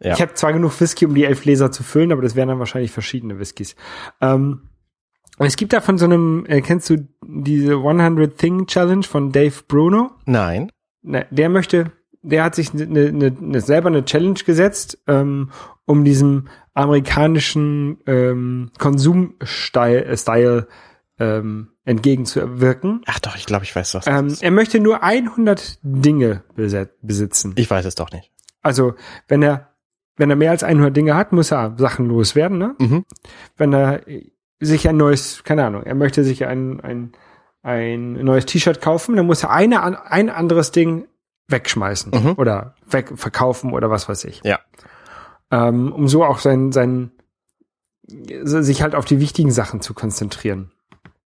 [0.03, 0.15] Ja.
[0.15, 2.59] Ich habe zwar genug Whisky, um die elf Gläser zu füllen, aber das wären dann
[2.59, 3.77] wahrscheinlich verschiedene Whiskys.
[4.23, 4.71] Ähm,
[5.39, 9.55] es gibt da von so einem, äh, kennst du diese 100 Thing Challenge von Dave
[9.69, 10.13] Bruno?
[10.25, 10.73] Nein.
[11.03, 11.93] Ne, der möchte,
[12.23, 15.51] der hat sich ne, ne, ne, selber eine Challenge gesetzt, ähm,
[15.85, 20.17] um diesem amerikanischen ähm, Konsumstyle äh,
[21.21, 23.03] ähm, entgegenzuwirken.
[23.07, 24.07] Ach doch, ich glaube, ich weiß was.
[24.07, 26.43] das Ähm, er möchte nur 100 Dinge
[27.03, 27.53] besitzen.
[27.57, 28.33] Ich weiß es doch nicht.
[28.63, 28.95] Also,
[29.29, 29.69] wenn er,
[30.17, 32.75] wenn er mehr als 100 Dinge hat, muss er Sachen loswerden, ne?
[32.79, 33.05] Mhm.
[33.57, 34.01] Wenn er
[34.61, 37.13] sich ein neues, keine Ahnung, er möchte sich ein, ein,
[37.63, 41.07] ein neues T-Shirt kaufen, dann muss er eine, ein anderes Ding
[41.49, 42.35] wegschmeißen Mhm.
[42.37, 44.41] oder weg, verkaufen oder was weiß ich.
[44.45, 44.61] Ja.
[45.51, 47.11] Ähm, um so auch sein, sein,
[48.07, 50.73] sich halt auf die wichtigen Sachen zu konzentrieren.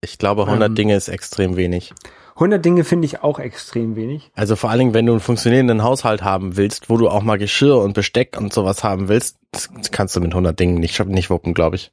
[0.04, 0.74] Ich glaube, 100 Ähm.
[0.74, 1.92] Dinge ist extrem wenig.
[2.36, 4.30] 100 Dinge finde ich auch extrem wenig.
[4.34, 7.38] Also vor allen Dingen, wenn du einen funktionierenden Haushalt haben willst, wo du auch mal
[7.38, 11.30] Geschirr und Besteck und sowas haben willst, das kannst du mit 100 Dingen nicht, nicht
[11.30, 11.92] wuppen, glaube ich.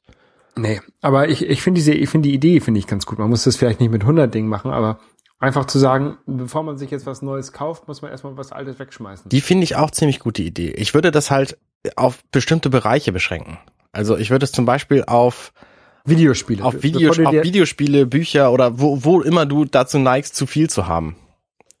[0.56, 3.18] Nee, aber ich, ich finde diese, ich finde die Idee finde ich ganz gut.
[3.18, 4.98] Man muss das vielleicht nicht mit 100 Dingen machen, aber
[5.38, 8.78] einfach zu sagen, bevor man sich jetzt was Neues kauft, muss man erstmal was Altes
[8.78, 9.28] wegschmeißen.
[9.28, 10.70] Die finde ich auch ziemlich gute Idee.
[10.70, 11.56] Ich würde das halt
[11.96, 13.58] auf bestimmte Bereiche beschränken.
[13.92, 15.52] Also ich würde es zum Beispiel auf,
[16.04, 16.64] Videospiele.
[16.64, 20.86] auf, Videos, auf Videospiele, Bücher oder wo, wo immer du dazu neigst, zu viel zu
[20.86, 21.16] haben.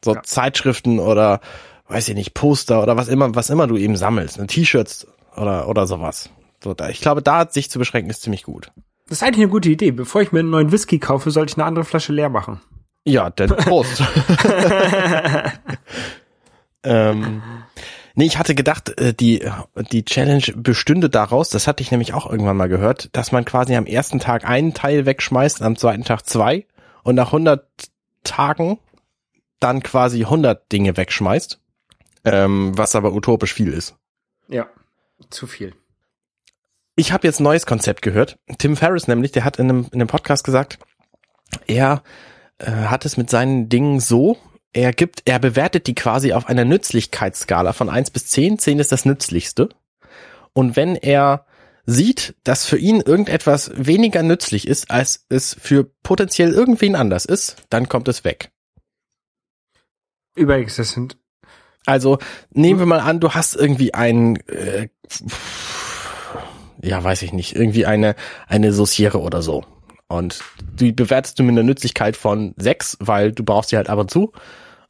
[0.04, 0.22] So Ja.
[0.22, 1.40] Zeitschriften oder,
[1.88, 4.38] weiß ich nicht, Poster oder was immer, was immer du eben sammelst.
[4.38, 5.06] ne, T-Shirts
[5.36, 6.30] oder, oder sowas.
[6.62, 8.70] So, da, ich glaube, da sich zu beschränken ist ziemlich gut.
[9.08, 9.90] Das ist eigentlich eine gute Idee.
[9.90, 12.60] Bevor ich mir einen neuen Whisky kaufe, sollte ich eine andere Flasche leer machen.
[13.04, 14.00] Ja, denn Prost.
[16.84, 17.42] ähm,
[18.14, 19.48] nee, ich hatte gedacht, äh, die,
[19.90, 23.76] die Challenge bestünde daraus, das hatte ich nämlich auch irgendwann mal gehört, dass man quasi
[23.76, 26.66] am ersten Tag einen Teil wegschmeißt, am zweiten Tag zwei
[27.02, 27.66] und nach 100
[28.24, 28.78] Tagen
[29.60, 31.60] dann quasi 100 Dinge wegschmeißt,
[32.24, 33.96] ähm, was aber utopisch viel ist.
[34.48, 34.66] Ja,
[35.30, 35.74] zu viel.
[36.94, 38.38] Ich habe jetzt ein neues Konzept gehört.
[38.58, 40.78] Tim Ferriss nämlich, der hat in einem, in einem Podcast gesagt,
[41.66, 42.02] er
[42.58, 44.36] äh, hat es mit seinen Dingen so,
[44.72, 48.58] er gibt, er bewertet die quasi auf einer Nützlichkeitsskala von 1 bis 10.
[48.58, 49.68] 10 ist das Nützlichste.
[50.54, 51.46] Und wenn er
[51.84, 57.56] sieht, dass für ihn irgendetwas weniger nützlich ist, als es für potenziell irgendwen anders ist,
[57.70, 58.50] dann kommt es weg.
[60.34, 61.18] Übrigens, das sind,
[61.84, 62.18] Also
[62.50, 64.88] nehmen wir mal an, du hast irgendwie ein, äh,
[66.80, 68.14] ja, weiß ich nicht, irgendwie eine
[68.46, 69.64] eine Sauciere oder so.
[70.08, 70.40] Und
[70.74, 74.10] die bewertest du mit einer Nützlichkeit von sechs, weil du brauchst sie halt ab und
[74.10, 74.32] zu.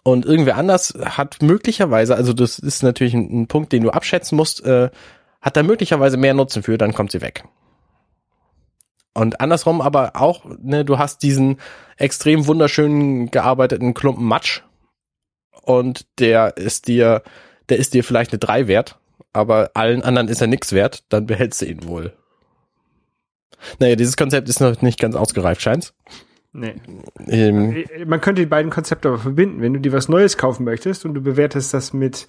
[0.04, 4.36] Und irgendwer anders hat möglicherweise, also das ist natürlich ein, ein Punkt, den du abschätzen
[4.36, 4.90] musst, äh,
[5.40, 7.44] hat da möglicherweise mehr Nutzen für, dann kommt sie weg.
[9.14, 11.58] Und andersrum aber auch, ne, du hast diesen
[11.96, 14.62] extrem wunderschönen gearbeiteten Klumpen Matsch
[15.62, 17.22] und der ist dir,
[17.68, 18.98] der ist dir vielleicht eine 3 wert,
[19.32, 22.12] aber allen anderen ist er nix wert, dann behältst du ihn wohl.
[23.78, 25.94] Naja, dieses Konzept ist noch nicht ganz ausgereift, scheint's.
[26.52, 26.74] Nee.
[27.28, 29.60] Ähm, Man könnte die beiden Konzepte aber verbinden.
[29.60, 32.26] Wenn du dir was Neues kaufen möchtest und du bewertest das mit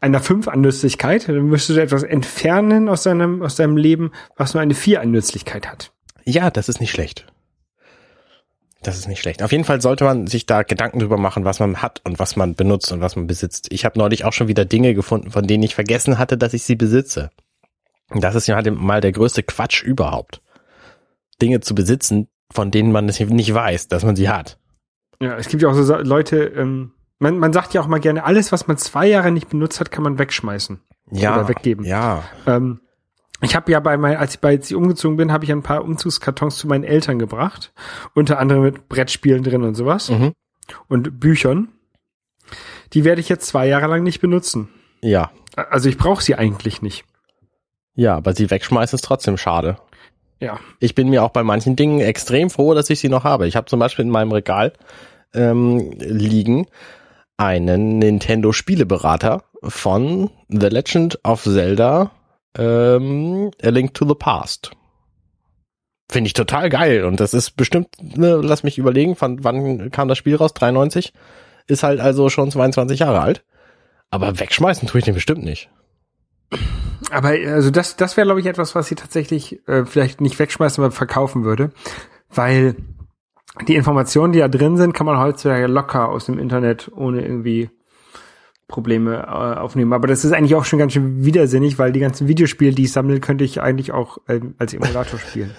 [0.00, 4.54] einer 5 an Nützlichkeit, dann müsstest du etwas entfernen aus deinem, aus deinem Leben, was
[4.54, 5.92] nur eine 4 an Nützlichkeit hat.
[6.24, 7.26] ja, das ist nicht schlecht.
[8.82, 9.42] Das ist nicht schlecht.
[9.42, 12.36] Auf jeden Fall sollte man sich da Gedanken drüber machen, was man hat und was
[12.36, 13.66] man benutzt und was man besitzt.
[13.72, 16.62] Ich habe neulich auch schon wieder Dinge gefunden, von denen ich vergessen hatte, dass ich
[16.62, 17.30] sie besitze.
[18.10, 20.42] Und das ist ja halt mal der größte Quatsch überhaupt.
[21.42, 24.58] Dinge zu besitzen, von denen man es nicht weiß, dass man sie hat.
[25.20, 28.24] Ja, es gibt ja auch so Leute, ähm, man, man sagt ja auch mal gerne,
[28.24, 30.80] alles, was man zwei Jahre nicht benutzt hat, kann man wegschmeißen.
[31.10, 31.84] Ja, Oder weggeben.
[31.84, 32.22] ja.
[32.46, 32.80] Ähm,
[33.40, 35.62] Ich habe ja bei mein, als ich bei als ich umgezogen bin, habe ich ein
[35.62, 37.72] paar Umzugskartons zu meinen Eltern gebracht,
[38.14, 40.32] unter anderem mit Brettspielen drin und sowas Mhm.
[40.88, 41.68] und Büchern.
[42.94, 44.68] Die werde ich jetzt zwei Jahre lang nicht benutzen.
[45.02, 45.30] Ja.
[45.56, 47.04] Also ich brauche sie eigentlich nicht.
[47.94, 49.76] Ja, aber sie wegschmeißen ist trotzdem schade.
[50.40, 50.60] Ja.
[50.78, 53.46] Ich bin mir auch bei manchen Dingen extrem froh, dass ich sie noch habe.
[53.46, 54.72] Ich habe zum Beispiel in meinem Regal
[55.34, 56.66] ähm, liegen
[57.36, 62.10] einen Nintendo Spieleberater von The Legend of Zelda
[62.56, 64.70] ähm, A Link to the Past.
[66.10, 70.08] Finde ich total geil und das ist bestimmt, ne, lass mich überlegen, von wann kam
[70.08, 70.54] das Spiel raus?
[70.54, 71.12] 93?
[71.66, 73.44] Ist halt also schon 22 Jahre alt.
[74.10, 75.68] Aber wegschmeißen tue ich den bestimmt nicht.
[77.10, 80.82] Aber also das, das wäre, glaube ich, etwas, was sie tatsächlich äh, vielleicht nicht wegschmeißen,
[80.82, 81.70] aber verkaufen würde.
[82.30, 82.76] Weil
[83.66, 87.70] die Informationen, die da drin sind, kann man heutzutage locker aus dem Internet ohne irgendwie
[88.68, 89.94] Probleme äh, aufnehmen.
[89.94, 92.92] Aber das ist eigentlich auch schon ganz schön widersinnig, weil die ganzen Videospiele, die ich
[92.92, 95.54] sammle, könnte ich eigentlich auch ähm, als Emulator spielen.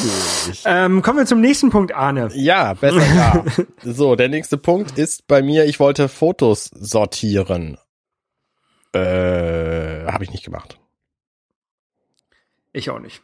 [0.64, 2.30] ähm, kommen wir zum nächsten Punkt, Arne.
[2.32, 3.44] Ja, besser ja.
[3.84, 7.76] so, der nächste Punkt ist bei mir, ich wollte Fotos sortieren.
[8.96, 10.78] Äh, habe ich nicht gemacht.
[12.72, 13.22] Ich auch nicht.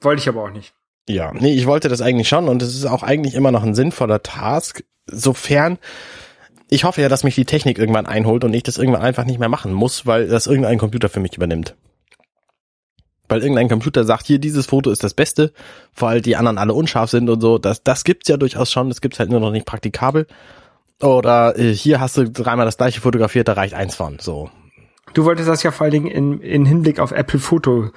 [0.00, 0.74] Wollte ich aber auch nicht.
[1.08, 3.74] Ja, nee, ich wollte das eigentlich schon und es ist auch eigentlich immer noch ein
[3.74, 5.78] sinnvoller Task, sofern
[6.72, 9.38] ich hoffe ja, dass mich die Technik irgendwann einholt und ich das irgendwann einfach nicht
[9.38, 11.74] mehr machen muss, weil das irgendein Computer für mich übernimmt.
[13.28, 15.52] Weil irgendein Computer sagt, hier, dieses Foto ist das Beste,
[15.94, 17.58] weil die anderen alle unscharf sind und so.
[17.58, 20.26] Das, das gibt's ja durchaus schon, das gibt's halt nur noch nicht praktikabel.
[21.02, 24.18] Oder äh, hier hast du dreimal das gleiche fotografiert, da reicht eins von.
[24.18, 24.48] So.
[25.14, 27.90] Du wolltest das ja vor allen Dingen in, in Hinblick auf Apple Foto,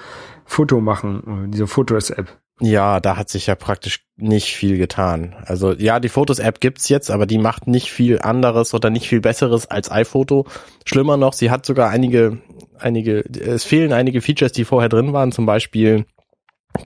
[0.46, 2.38] Foto machen, diese Fotos-App.
[2.62, 5.36] Ja, da hat sich ja praktisch nicht viel getan.
[5.46, 9.20] Also ja, die Fotos-App gibt's jetzt, aber die macht nicht viel anderes oder nicht viel
[9.20, 10.46] besseres als iPhoto.
[10.86, 12.42] Schlimmer noch, sie hat sogar einige,
[12.78, 15.34] einige, es fehlen einige Features, die vorher drin waren.
[15.34, 16.06] Zum Beispiel,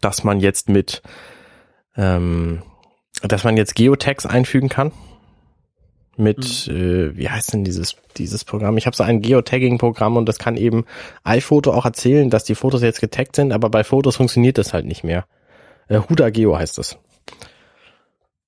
[0.01, 1.03] dass man jetzt mit,
[1.95, 2.63] ähm,
[3.21, 4.91] dass man jetzt Geotags einfügen kann.
[6.19, 8.77] Mit, äh, wie heißt denn dieses dieses Programm?
[8.77, 10.85] Ich habe so ein Geotagging-Programm und das kann eben
[11.23, 14.85] iPhoto auch erzählen, dass die Fotos jetzt getaggt sind, aber bei Fotos funktioniert das halt
[14.85, 15.25] nicht mehr.
[15.87, 16.97] Äh, Huda Geo heißt es.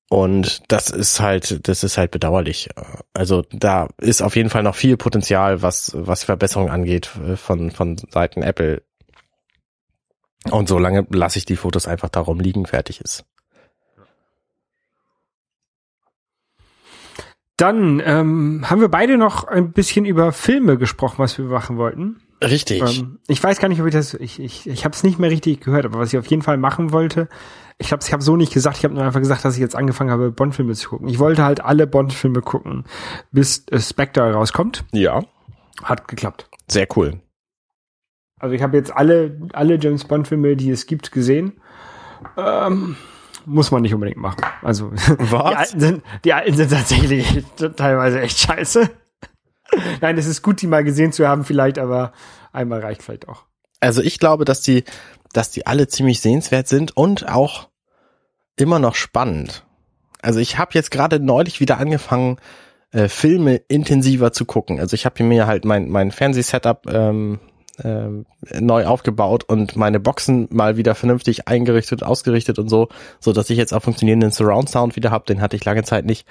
[0.09, 2.67] Und das ist halt, das ist halt bedauerlich.
[3.13, 7.71] Also da ist auf jeden Fall noch viel Potenzial, was, was Verbesserung angeht äh, von,
[7.71, 8.83] von Seiten Apple.
[10.49, 13.23] Und so lange lasse ich die Fotos einfach darum liegen, fertig ist.
[17.61, 22.19] Dann ähm, haben wir beide noch ein bisschen über Filme gesprochen, was wir machen wollten.
[22.43, 22.81] Richtig.
[22.81, 25.29] Ähm, ich weiß gar nicht, ob ich das, ich, ich, ich habe es nicht mehr
[25.29, 27.29] richtig gehört, aber was ich auf jeden Fall machen wollte,
[27.77, 29.75] ich glaube, ich habe so nicht gesagt, ich habe nur einfach gesagt, dass ich jetzt
[29.75, 31.07] angefangen habe, Bond-Filme zu gucken.
[31.07, 32.85] Ich wollte halt alle Bond-Filme gucken,
[33.31, 34.83] bis äh, Spectre rauskommt.
[34.91, 35.21] ja,
[35.83, 36.49] Hat geklappt.
[36.67, 37.19] sehr cool.
[38.39, 41.61] Also ich habe jetzt alle, alle James Bond-Filme, die es gibt, gesehen.
[42.37, 42.95] Ähm,
[43.45, 44.41] muss man nicht unbedingt machen.
[44.61, 47.43] Also die alten, sind, die alten sind tatsächlich
[47.75, 48.89] teilweise echt scheiße.
[50.01, 52.11] Nein, es ist gut, die mal gesehen zu haben, vielleicht, aber
[52.51, 53.45] einmal reicht vielleicht auch.
[53.79, 54.83] Also ich glaube, dass die,
[55.33, 57.69] dass die alle ziemlich sehenswert sind und auch
[58.57, 59.65] immer noch spannend.
[60.21, 62.37] Also ich habe jetzt gerade neulich wieder angefangen,
[62.91, 64.79] äh, Filme intensiver zu gucken.
[64.79, 67.39] Also ich habe mir halt mein, mein Fernsehsetup ähm,
[67.83, 68.25] ähm,
[68.59, 73.57] neu aufgebaut und meine Boxen mal wieder vernünftig eingerichtet, ausgerichtet und so, so dass ich
[73.57, 75.25] jetzt auch funktionierenden Surround Sound wieder habe.
[75.25, 76.25] Den hatte ich lange Zeit nicht.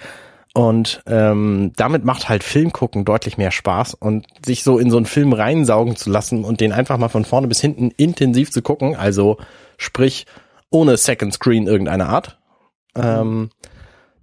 [0.53, 4.97] Und ähm, damit macht halt Film gucken deutlich mehr Spaß und sich so in so
[4.97, 8.61] einen Film reinsaugen zu lassen und den einfach mal von vorne bis hinten intensiv zu
[8.61, 9.37] gucken, also
[9.79, 10.27] sprich
[10.71, 12.39] ohne Second Screen irgendeiner Art.
[12.97, 13.51] Ähm,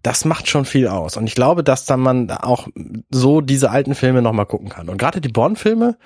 [0.04, 1.18] das macht schon viel aus.
[1.18, 2.68] Und ich glaube, dass dann man auch
[3.10, 4.90] so diese alten Filme nochmal gucken kann.
[4.90, 5.98] Und gerade die Bond-Filme,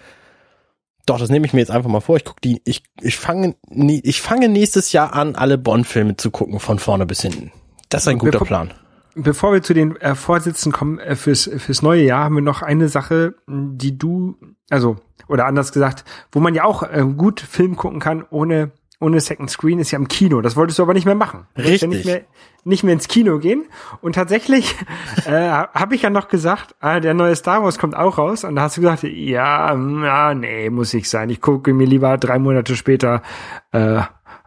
[1.06, 2.16] doch, das nehme ich mir jetzt einfach mal vor.
[2.18, 6.32] Ich gucke die, ich, ich fange, nie- ich fange nächstes Jahr an, alle Bond-Filme zu
[6.32, 7.52] gucken, von vorne bis hinten.
[7.90, 8.74] Das ist ein guter gucken- Plan.
[9.14, 12.62] Bevor wir zu den äh, Vorsitzenden kommen, äh, fürs, fürs neue Jahr haben wir noch
[12.62, 14.38] eine Sache, die du,
[14.70, 14.96] also,
[15.28, 19.50] oder anders gesagt, wo man ja auch äh, gut Film gucken kann, ohne, ohne Second
[19.50, 20.42] Screen, ist ja im Kino.
[20.42, 21.48] Das wolltest du aber nicht mehr machen.
[21.56, 22.14] Du wolltest Ja nicht Richtig.
[22.14, 22.22] mehr,
[22.64, 23.66] nicht mehr ins Kino gehen.
[24.02, 24.76] Und tatsächlich
[25.26, 28.44] äh, habe ich ja noch gesagt, ah, der neue Star Wars kommt auch raus.
[28.44, 31.30] Und da hast du gesagt, ja, mm, ja, nee, muss ich sein.
[31.30, 33.24] Ich gucke mir lieber drei Monate später
[33.72, 34.02] äh,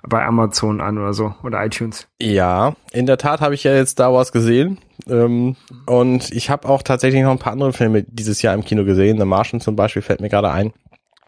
[0.06, 2.06] bei Amazon an oder so oder iTunes.
[2.20, 4.78] Ja, in der Tat habe ich ja jetzt Star Wars gesehen.
[5.08, 8.84] Ähm, und ich habe auch tatsächlich noch ein paar andere Filme dieses Jahr im Kino
[8.84, 9.18] gesehen.
[9.18, 10.72] The Martian zum Beispiel fällt mir gerade ein.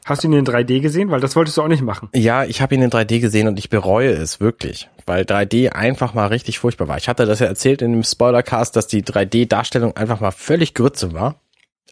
[0.06, 1.10] Hast du ihn in 3D gesehen?
[1.10, 2.08] Weil das wolltest du auch nicht machen.
[2.14, 6.14] Ja, ich habe ihn in 3D gesehen und ich bereue es wirklich, weil 3D einfach
[6.14, 6.96] mal richtig furchtbar war.
[6.96, 11.12] Ich hatte das ja erzählt in dem Spoilercast, dass die 3D-Darstellung einfach mal völlig Grütze
[11.12, 11.40] war.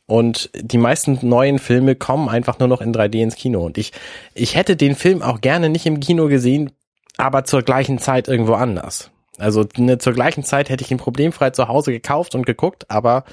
[0.07, 3.65] Und die meisten neuen Filme kommen einfach nur noch in 3D ins Kino.
[3.67, 3.91] Und ich,
[4.35, 6.71] ich hätte den Film auch gerne nicht im Kino gesehen,
[7.17, 9.11] aber zur gleichen Zeit irgendwo anders.
[9.39, 13.25] Also ne, zur gleichen Zeit hätte ich ihn problemfrei zu Hause gekauft und geguckt, aber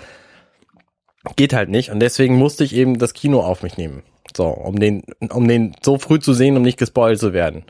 [1.35, 1.91] geht halt nicht.
[1.91, 4.01] Und deswegen musste ich eben das Kino auf mich nehmen.
[4.35, 7.65] So, um den, um den so früh zu sehen, um nicht gespoilt zu werden.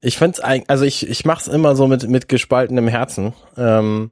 [0.00, 3.34] Ich find's eigentlich, also ich, ich mach's immer so mit, mit gespaltenem Herzen.
[3.56, 4.10] Ähm,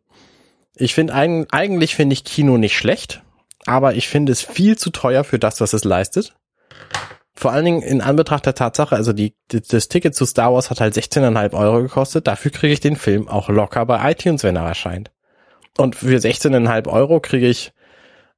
[0.74, 3.22] ich finde eigentlich finde ich Kino nicht schlecht,
[3.66, 6.34] aber ich finde es viel zu teuer für das, was es leistet.
[7.34, 10.80] Vor allen Dingen in Anbetracht der Tatsache, also die, das Ticket zu Star Wars hat
[10.80, 12.26] halt 16,5 Euro gekostet.
[12.26, 15.10] Dafür kriege ich den Film auch locker bei iTunes, wenn er erscheint.
[15.78, 17.72] Und für 16,5 Euro kriege ich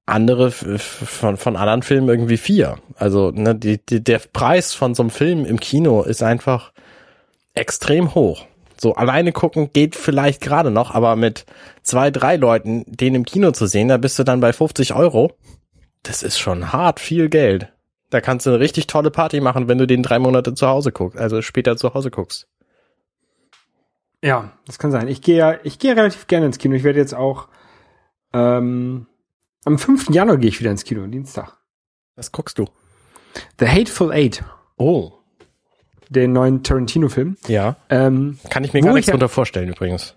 [0.06, 2.78] andere von, von anderen Filmen irgendwie vier.
[2.96, 6.72] Also ne, die, die, der Preis von so einem Film im Kino ist einfach
[7.54, 8.46] extrem hoch.
[8.80, 11.46] So alleine gucken geht vielleicht gerade noch, aber mit
[11.82, 15.36] zwei, drei Leuten den im Kino zu sehen, da bist du dann bei 50 Euro.
[16.02, 17.72] Das ist schon hart viel Geld.
[18.10, 20.90] Da kannst du eine richtig tolle Party machen, wenn du den drei Monate zu Hause
[20.90, 22.48] guckst, also später zu Hause guckst.
[24.22, 25.08] Ja, das kann sein.
[25.08, 26.74] Ich gehe ja, ich gehe relativ gerne ins Kino.
[26.74, 27.48] Ich werde jetzt auch
[28.32, 29.06] ähm,
[29.64, 30.10] am 5.
[30.10, 31.56] Januar gehe ich wieder ins Kino, Dienstag.
[32.16, 32.66] Was guckst du?
[33.58, 34.42] The Hateful Eight.
[34.76, 35.12] Oh.
[36.10, 37.36] Den neuen Tarantino-Film.
[37.48, 37.76] Ja.
[37.88, 40.14] Ähm, Kann ich mir gar ich nichts ja- drunter vorstellen übrigens.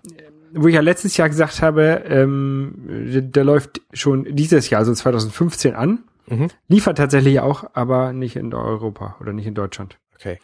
[0.52, 2.74] wo ich ja letztes Jahr gesagt habe, ähm,
[3.12, 6.04] der, der läuft schon dieses Jahr, also 2015 an.
[6.28, 6.48] Mhm.
[6.68, 9.96] Liefert tatsächlich auch, aber nicht in Europa oder nicht in Deutschland.
[10.16, 10.38] Okay.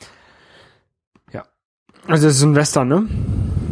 [2.09, 3.07] Also es ist ein Western, ne?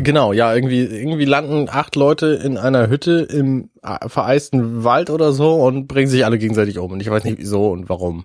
[0.03, 5.33] Genau, ja, irgendwie, irgendwie landen acht Leute in einer Hütte im äh, vereisten Wald oder
[5.33, 6.93] so und bringen sich alle gegenseitig um.
[6.93, 8.25] Und ich weiß nicht wieso und warum.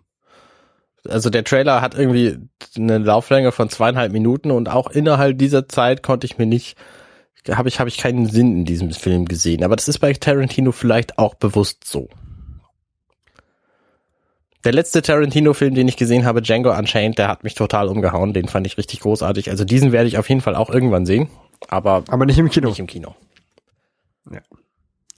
[1.08, 2.38] Also der Trailer hat irgendwie
[2.78, 6.78] eine Lauflänge von zweieinhalb Minuten und auch innerhalb dieser Zeit konnte ich mir nicht,
[7.50, 9.64] habe ich, habe ich keinen Sinn in diesem Film gesehen.
[9.64, 12.08] Aber das ist bei Tarantino vielleicht auch bewusst so.
[14.64, 18.34] Der letzte Tarantino-Film, den ich gesehen habe, Django Unchained, der hat mich total umgehauen.
[18.34, 19.52] Den fand ich richtig großartig.
[19.52, 21.30] Also diesen werde ich auf jeden Fall auch irgendwann sehen.
[21.68, 22.70] Aber Aber nicht im Kino.
[22.70, 23.16] nicht im Kino.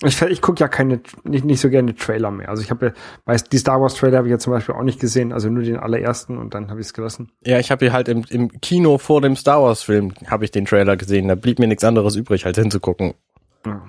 [0.04, 2.50] Ich, ich gucke ja keine, nicht, nicht so gerne Trailer mehr.
[2.50, 2.94] Also ich habe ja,
[3.26, 5.64] weiß, die Star Wars Trailer habe ich ja zum Beispiel auch nicht gesehen, also nur
[5.64, 7.32] den allerersten und dann habe ich es gelassen.
[7.44, 10.52] Ja, ich habe hier halt im, im Kino vor dem Star Wars Film habe ich
[10.52, 11.28] den Trailer gesehen.
[11.28, 13.16] Da blieb mir nichts anderes übrig, als hinzugucken.
[13.66, 13.82] Ja.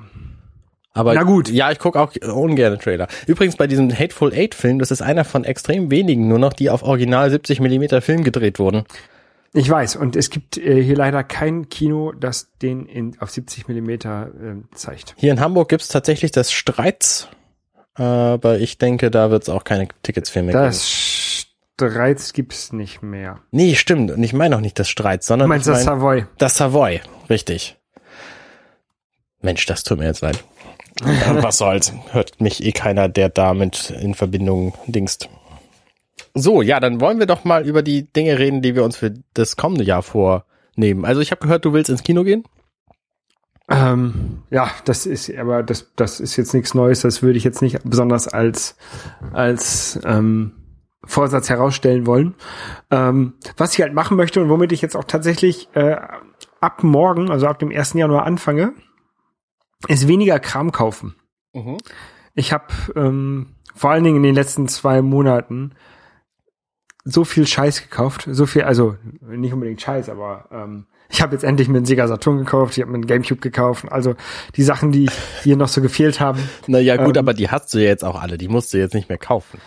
[0.95, 1.51] Aber Na gut.
[1.51, 3.07] Ja, ich gucke auch ungerne Trailer.
[3.27, 6.71] Übrigens bei diesem Hateful Eight Film, das ist einer von extrem wenigen nur noch, die
[6.71, 8.85] auf original 70 Millimeter Film gedreht wurden.
[9.55, 13.67] Ich weiß, und es gibt äh, hier leider kein Kino, das den in, auf 70
[13.69, 15.15] Millimeter äh, zeigt.
[15.17, 17.29] Hier in Hamburg gibt's tatsächlich das Streits,
[17.95, 20.65] aber ich denke, da wird's auch keine Tickets für mehr geben.
[20.65, 21.47] Das
[21.79, 23.41] Streits gibt's nicht mehr.
[23.51, 24.11] Nee, stimmt.
[24.11, 26.27] Und ich meine auch nicht das Streits, Du sondern meinst ich das mein, Savoy?
[26.37, 27.01] das Savoy.
[27.31, 27.77] Richtig.
[29.41, 30.45] Mensch, das tut mir jetzt leid.
[31.03, 31.93] Was soll's.
[32.11, 35.29] Hört mich eh keiner, der damit in Verbindung dingst.
[36.41, 39.15] So, ja, dann wollen wir doch mal über die Dinge reden, die wir uns für
[39.35, 41.05] das kommende Jahr vornehmen.
[41.05, 42.45] Also ich habe gehört, du willst ins Kino gehen?
[43.71, 47.03] Ähm, ja, das ist, aber das, das ist jetzt nichts Neues.
[47.03, 48.77] Das würde ich jetzt nicht besonders als,
[49.33, 50.53] als ähm,
[51.05, 52.35] Vorsatz herausstellen wollen.
[52.91, 55.97] Ähm, was ich halt machen möchte und womit ich jetzt auch tatsächlich äh,
[56.61, 57.95] ab morgen, also ab dem 1.
[57.95, 58.73] Januar anfange,
[59.87, 61.15] ist weniger Kram kaufen.
[62.35, 65.73] Ich habe ähm, vor allen Dingen in den letzten zwei Monaten
[67.05, 71.43] so viel Scheiß gekauft, so viel, also nicht unbedingt Scheiß, aber ähm, ich habe jetzt
[71.43, 74.15] endlich mir einen Sega Saturn gekauft, ich habe mir einen Gamecube gekauft, also
[74.57, 75.09] die Sachen, die
[75.43, 76.41] hier noch so gefehlt haben.
[76.67, 78.37] Naja, gut, Ähm, aber die hast du ja jetzt auch alle.
[78.37, 79.59] Die musst du jetzt nicht mehr kaufen.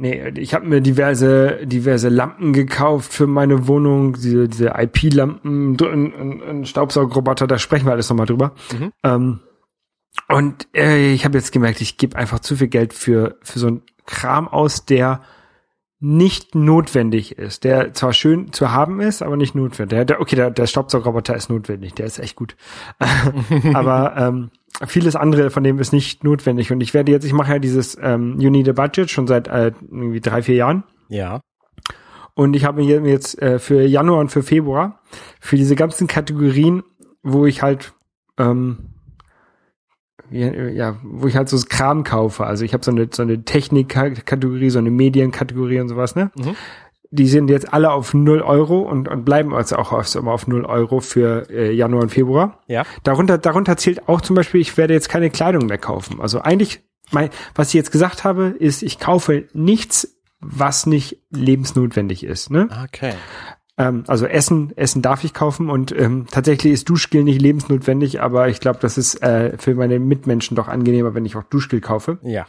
[0.00, 6.14] Nee, ich habe mir diverse diverse Lampen gekauft für meine Wohnung, diese diese IP-Lampen, ein,
[6.14, 8.54] ein, ein Staubsaugerroboter, da sprechen wir alles nochmal drüber.
[8.72, 8.92] Mhm.
[9.02, 9.40] Ähm,
[10.28, 13.66] und äh, ich habe jetzt gemerkt, ich gebe einfach zu viel Geld für für so
[13.66, 15.20] einen Kram aus, der
[16.00, 19.90] nicht notwendig ist, der zwar schön zu haben ist, aber nicht notwendig.
[19.90, 22.56] Der, der, okay, der, der Staubsaugerroboter ist notwendig, der ist echt gut.
[23.74, 24.50] aber ähm,
[24.86, 26.70] vieles andere von dem ist nicht notwendig.
[26.70, 29.48] Und ich werde jetzt, ich mache ja dieses ähm, You Need a Budget schon seit
[29.48, 30.84] äh, irgendwie drei, vier Jahren.
[31.08, 31.40] Ja.
[32.34, 35.00] Und ich habe mir jetzt äh, für Januar und für Februar
[35.40, 36.84] für diese ganzen Kategorien,
[37.24, 37.92] wo ich halt
[38.38, 38.90] ähm,
[40.30, 42.44] ja, wo ich halt so Kram kaufe.
[42.44, 46.30] Also ich habe so eine so eine Technik-Kategorie, so eine Medienkategorie und sowas, ne?
[46.36, 46.56] Mhm.
[47.10, 50.46] Die sind jetzt alle auf 0 Euro und, und bleiben also auch auf, immer auf
[50.46, 52.62] 0 Euro für äh, Januar und Februar.
[52.66, 52.84] Ja.
[53.02, 56.20] Darunter, darunter zählt auch zum Beispiel, ich werde jetzt keine Kleidung mehr kaufen.
[56.20, 62.24] Also eigentlich, mein, was ich jetzt gesagt habe, ist, ich kaufe nichts, was nicht lebensnotwendig
[62.24, 62.50] ist.
[62.50, 62.68] Ne?
[62.84, 63.14] Okay.
[63.78, 68.48] Ähm, also Essen, Essen darf ich kaufen und ähm, tatsächlich ist Duschgel nicht lebensnotwendig, aber
[68.48, 72.18] ich glaube, das ist äh, für meine Mitmenschen doch angenehmer, wenn ich auch Duschgel kaufe.
[72.22, 72.46] Ja.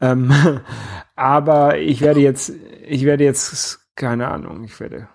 [0.00, 0.32] Ähm,
[1.16, 2.52] aber ich werde jetzt,
[2.86, 5.08] ich werde jetzt, keine Ahnung, ich werde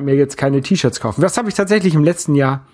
[0.00, 1.20] mir jetzt keine T-Shirts kaufen.
[1.20, 2.66] Das habe ich tatsächlich im letzten Jahr,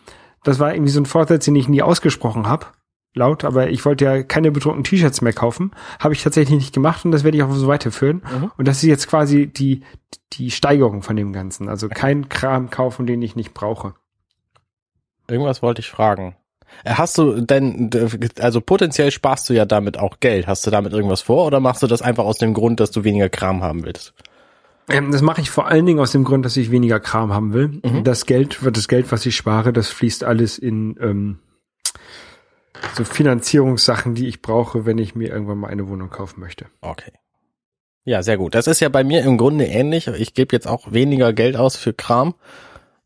[0.45, 2.67] das war irgendwie so ein Vorsatz, den ich nie ausgesprochen habe,
[3.15, 5.73] laut, aber ich wollte ja keine bedruckten T-Shirts mehr kaufen.
[5.99, 8.23] Habe ich tatsächlich nicht gemacht und das werde ich auch so weiterführen.
[8.23, 8.51] Mhm.
[8.57, 9.83] Und das ist jetzt quasi die,
[10.35, 11.69] die Steigerung von dem Ganzen.
[11.69, 13.95] Also kein Kram kaufen, den ich nicht brauche.
[15.29, 16.37] Irgendwas wollte ich fragen.
[16.85, 17.91] Äh, Hast du denn,
[18.41, 20.47] also potenziell sparst du ja damit auch Geld.
[20.47, 23.05] Hast du damit irgendwas vor oder machst du das einfach aus dem Grund, dass du
[23.05, 24.15] weniger Kram haben willst?
[24.89, 27.53] Ähm, das mache ich vor allen Dingen aus dem Grund, dass ich weniger Kram haben
[27.53, 27.81] will.
[27.83, 28.05] Mhm.
[28.05, 31.39] Das Geld, das Geld, was ich spare, das fließt alles in ähm,
[32.95, 36.67] so Finanzierungssachen, die ich brauche, wenn ich mir irgendwann mal eine Wohnung kaufen möchte.
[36.81, 37.13] Okay.
[38.09, 38.55] Ja, sehr gut.
[38.55, 40.07] Das ist ja bei mir im Grunde ähnlich.
[40.07, 42.35] Ich gebe jetzt auch weniger Geld aus für Kram.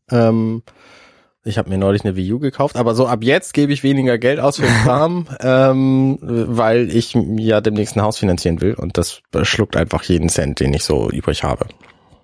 [0.09, 0.63] Ähm,
[1.43, 4.17] ich habe mir neulich eine Wii U gekauft, aber so ab jetzt gebe ich weniger
[4.17, 9.21] Geld aus für Kram, ähm, weil ich ja demnächst ein Haus finanzieren will und das
[9.41, 11.65] schluckt einfach jeden Cent, den ich so übrig habe.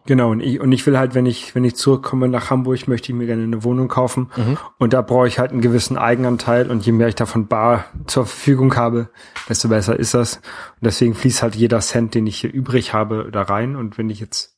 [0.05, 3.11] Genau, und ich, und ich will halt, wenn ich, wenn ich zurückkomme nach Hamburg, möchte
[3.11, 4.31] ich mir gerne eine Wohnung kaufen.
[4.79, 8.25] Und da brauche ich halt einen gewissen Eigenanteil und je mehr ich davon bar zur
[8.25, 9.09] Verfügung habe,
[9.47, 10.37] desto besser ist das.
[10.37, 13.75] Und deswegen fließt halt jeder Cent, den ich hier übrig habe, da rein.
[13.75, 14.57] Und wenn ich jetzt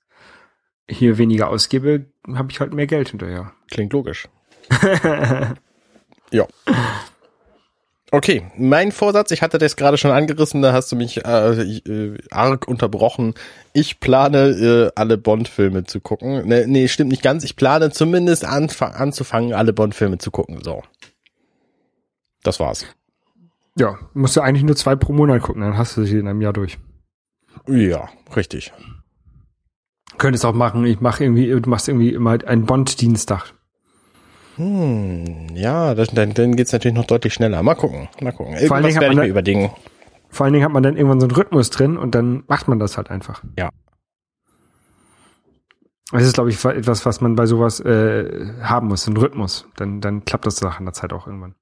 [0.88, 3.52] hier weniger ausgebe, habe ich halt mehr Geld hinterher.
[3.70, 4.30] Klingt logisch.
[6.32, 6.48] ja.
[8.14, 12.18] Okay, mein Vorsatz, ich hatte das gerade schon angerissen, da hast du mich äh, äh,
[12.30, 13.36] arg unterbrochen.
[13.72, 16.45] Ich plane, äh, alle Bond-Filme zu gucken.
[16.45, 17.45] Ne, nee, stimmt nicht ganz.
[17.45, 20.62] Ich plane zumindest anf anzufangen, alle Bond-Filme zu gucken.
[20.62, 20.84] So.
[22.43, 22.86] Das war's.
[23.78, 26.41] Ja, musst du eigentlich nur zwei pro Monat gucken, dann hast du sie in einem
[26.41, 26.80] Jahr durch.
[27.66, 28.74] Ja, richtig.
[30.18, 33.53] Könntest auch machen, ich mache irgendwie, du machst irgendwie immer einen Bond-Dienstag.
[34.62, 37.64] Hm, ja, das, dann, dann geht's natürlich noch deutlich schneller.
[37.64, 38.55] Mal gucken, mal gucken.
[38.57, 39.72] Vor allen Irgendwas Dingen werde ich mir überlegen.
[40.30, 42.78] Vor allen Dingen hat man dann irgendwann so einen Rhythmus drin und dann macht man
[42.78, 43.41] das halt einfach.
[43.57, 43.70] Ja.
[46.12, 49.66] Das ist, glaube ich, etwas, was man bei sowas äh, haben muss, ein Rhythmus.
[49.78, 51.55] Dann, dann klappt das nach einer Zeit auch irgendwann.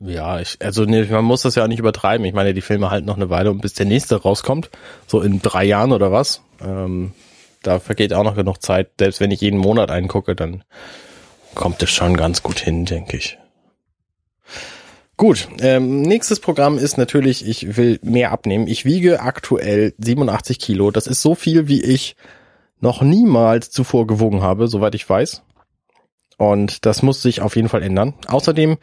[0.00, 2.26] Ja, ich, also nee, man muss das ja auch nicht übertreiben.
[2.26, 4.70] Ich meine, die Filme halten noch eine Weile und bis der nächste rauskommt,
[5.06, 7.12] so in drei Jahren oder was, ähm,
[7.62, 8.90] da vergeht auch noch genug Zeit.
[8.98, 10.64] Selbst wenn ich jeden Monat einen gucke, dann
[11.54, 13.38] kommt es schon ganz gut hin, denke ich.
[15.16, 18.66] Gut, ähm, nächstes Programm ist natürlich, ich will mehr abnehmen.
[18.66, 20.90] Ich wiege aktuell 87 Kilo.
[20.90, 22.16] Das ist so viel, wie ich
[22.80, 25.42] noch niemals zuvor gewogen habe, soweit ich weiß.
[26.36, 28.14] Und das muss sich auf jeden Fall ändern.
[28.26, 28.76] Außerdem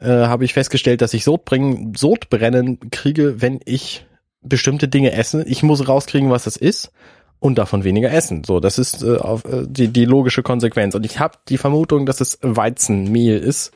[0.00, 4.06] äh, habe ich festgestellt, dass ich Sodbrennen, Sodbrennen kriege, wenn ich
[4.40, 5.44] bestimmte Dinge esse.
[5.46, 6.90] Ich muss rauskriegen, was das ist
[7.38, 8.44] und davon weniger essen.
[8.44, 10.94] So, das ist äh, auf, äh, die, die logische Konsequenz.
[10.94, 13.72] Und ich habe die Vermutung, dass es Weizenmehl ist.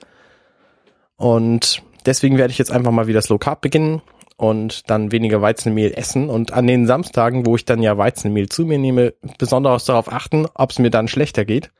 [1.16, 4.02] Und deswegen werde ich jetzt einfach mal wieder Slow Carb beginnen
[4.36, 8.64] und dann weniger Weizenmehl essen und an den Samstagen, wo ich dann ja Weizenmehl zu
[8.64, 11.70] mir nehme, besonders darauf achten, ob es mir dann schlechter geht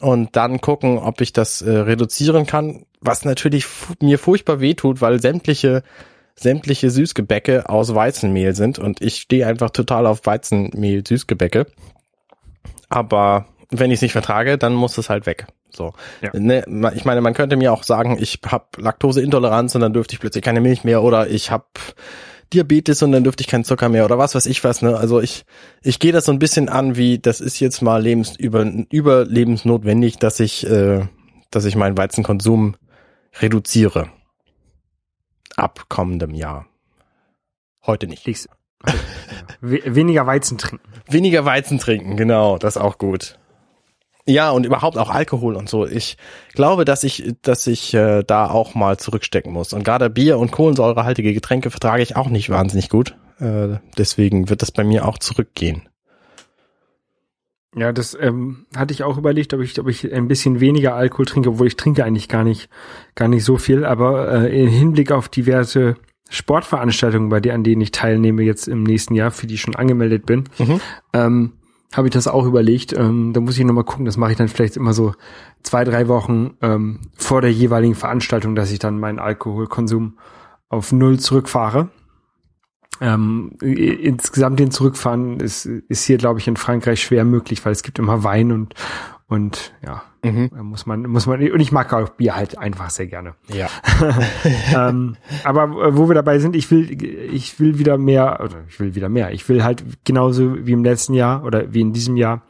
[0.00, 3.66] und dann gucken, ob ich das äh, reduzieren kann, was natürlich
[4.00, 5.82] mir furchtbar wehtut, weil sämtliche
[6.38, 11.66] sämtliche Süßgebäcke aus Weizenmehl sind und ich stehe einfach total auf Weizenmehl Süßgebäcke.
[12.88, 15.46] Aber wenn ich es nicht vertrage, dann muss es halt weg.
[15.70, 15.92] So.
[16.22, 16.30] Ja.
[16.32, 16.64] Ne,
[16.94, 20.44] ich meine, man könnte mir auch sagen, ich habe Laktoseintoleranz und dann dürfte ich plötzlich
[20.44, 21.66] keine Milch mehr oder ich habe
[22.52, 24.80] Diabetes und dann dürfte ich keinen Zucker mehr oder was weiß ich was.
[24.80, 24.96] Ne?
[24.96, 25.44] Also ich
[25.82, 30.40] ich gehe das so ein bisschen an, wie das ist jetzt mal lebensüber überlebensnotwendig, dass
[30.40, 31.02] ich äh,
[31.50, 32.76] dass ich meinen Weizenkonsum
[33.40, 34.08] reduziere
[35.58, 36.66] ab kommendem Jahr.
[37.84, 38.26] Heute nicht.
[39.60, 40.88] We weniger Weizen trinken.
[41.08, 43.38] Weniger Weizen trinken, genau, das ist auch gut.
[44.26, 45.86] Ja, und überhaupt auch Alkohol und so.
[45.86, 46.18] Ich
[46.52, 49.72] glaube, dass ich, dass ich äh, da auch mal zurückstecken muss.
[49.72, 53.16] Und gerade Bier und kohlensäurehaltige Getränke vertrage ich auch nicht wahnsinnig gut.
[53.40, 55.88] Äh, deswegen wird das bei mir auch zurückgehen.
[57.78, 61.26] Ja, das ähm, hatte ich auch überlegt, ob ich, ob ich ein bisschen weniger Alkohol
[61.26, 62.68] trinke, obwohl ich trinke eigentlich gar nicht,
[63.14, 63.84] gar nicht so viel.
[63.84, 65.96] Aber äh, im Hinblick auf diverse
[66.30, 69.76] Sportveranstaltungen, bei der, an denen ich teilnehme jetzt im nächsten Jahr, für die ich schon
[69.76, 70.80] angemeldet bin, Mhm.
[71.12, 71.52] ähm,
[71.94, 72.92] habe ich das auch überlegt.
[72.92, 75.14] Ähm, da muss ich nochmal gucken, das mache ich dann vielleicht immer so
[75.62, 80.18] zwei, drei Wochen ähm, vor der jeweiligen Veranstaltung, dass ich dann meinen Alkoholkonsum
[80.68, 81.88] auf null zurückfahre.
[83.00, 87.82] Ähm, insgesamt den Zurückfahren ist, ist hier, glaube ich, in Frankreich schwer möglich, weil es
[87.82, 88.74] gibt immer Wein und
[89.26, 90.50] und ja, Mhm.
[90.62, 93.34] muss man muss man und ich mag auch Bier halt einfach sehr gerne.
[93.46, 93.68] Ja.
[94.88, 98.80] ähm, aber äh, wo wir dabei sind, ich will, ich will wieder mehr, oder ich
[98.80, 99.32] will wieder mehr.
[99.32, 102.42] Ich will halt genauso wie im letzten Jahr oder wie in diesem Jahr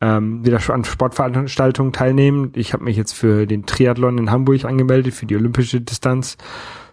[0.00, 2.52] ähm, wieder an Sportveranstaltungen teilnehmen.
[2.56, 6.36] Ich habe mich jetzt für den Triathlon in Hamburg angemeldet, für die olympische Distanz,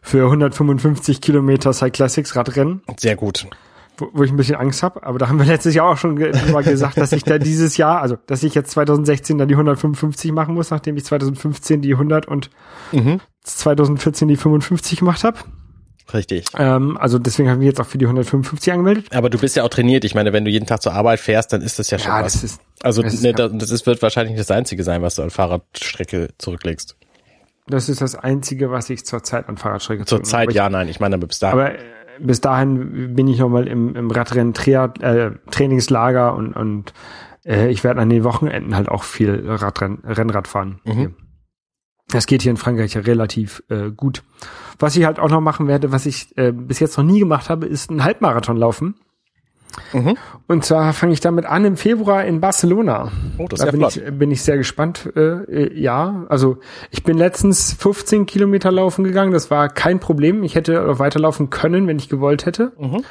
[0.03, 3.47] für 155 Kilometer Cyclassics Radrennen, Sehr gut.
[3.97, 5.01] wo, wo ich ein bisschen Angst habe.
[5.03, 7.77] Aber da haben wir letztes Jahr auch schon ge drüber gesagt, dass ich da dieses
[7.77, 11.93] Jahr, also dass ich jetzt 2016 dann die 155 machen muss, nachdem ich 2015 die
[11.93, 12.49] 100 und
[12.91, 13.19] Mhm.
[13.43, 15.39] 2014 die 55 gemacht habe.
[16.13, 16.45] Richtig.
[16.57, 19.05] Ähm, also deswegen haben wir jetzt auch für die 155 angemeldet.
[19.15, 20.03] Aber du bist ja auch trainiert.
[20.03, 22.23] Ich meine, wenn du jeden Tag zur Arbeit fährst, dann ist das ja schon Ja,
[22.23, 22.33] was.
[22.33, 25.15] das ist also das ist ne, ja- das, das wird wahrscheinlich das Einzige sein, was
[25.15, 26.97] du an Fahrradstrecke zurücklegst.
[27.67, 30.69] Das ist das einzige, was ich zurzeit an Fahrradstrecke Zur zurück- Zeit, aber ich- ja,
[30.69, 31.59] nein, ich meine, bis dahin.
[31.59, 31.79] Aber äh,
[32.19, 36.93] bis dahin bin ich noch mal im, im Radrennen äh, Trainingslager und, und
[37.45, 40.79] äh, ich werde an den Wochenenden halt auch viel Radrenn, Rennrad fahren.
[40.85, 41.15] Mhm.
[42.09, 44.23] Das geht hier in Frankreich ja relativ äh, gut.
[44.77, 47.49] Was ich halt auch noch machen werde, was ich äh, bis jetzt noch nie gemacht
[47.49, 48.95] habe, ist einen Halbmarathon laufen.
[49.93, 50.17] Mhm.
[50.47, 53.11] Und zwar fange ich damit an im Februar in Barcelona.
[53.37, 53.97] Oh, das ist da ja bin flott.
[53.97, 55.09] ich, bin ich sehr gespannt.
[55.15, 56.57] Äh, äh, ja, also
[56.91, 59.31] ich bin letztens 15 Kilometer laufen gegangen.
[59.31, 60.43] Das war kein Problem.
[60.43, 62.73] Ich hätte weiterlaufen können, wenn ich gewollt hätte.
[62.77, 63.03] Mhm.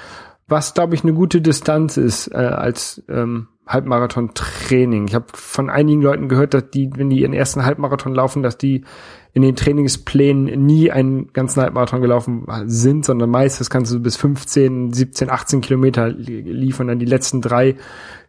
[0.52, 5.08] Was, glaube ich, eine gute Distanz ist äh, als ähm, Halbmarathon-Training.
[5.08, 8.58] Ich habe von einigen Leuten gehört, dass die, wenn die ihren ersten Halbmarathon laufen, dass
[8.58, 8.84] die
[9.32, 14.16] in den Trainingsplänen nie einen ganzen Halbmarathon gelaufen sind, sondern meist das kannst du bis
[14.16, 17.76] 15, 17, 18 Kilometer li- liefern, dann die letzten drei,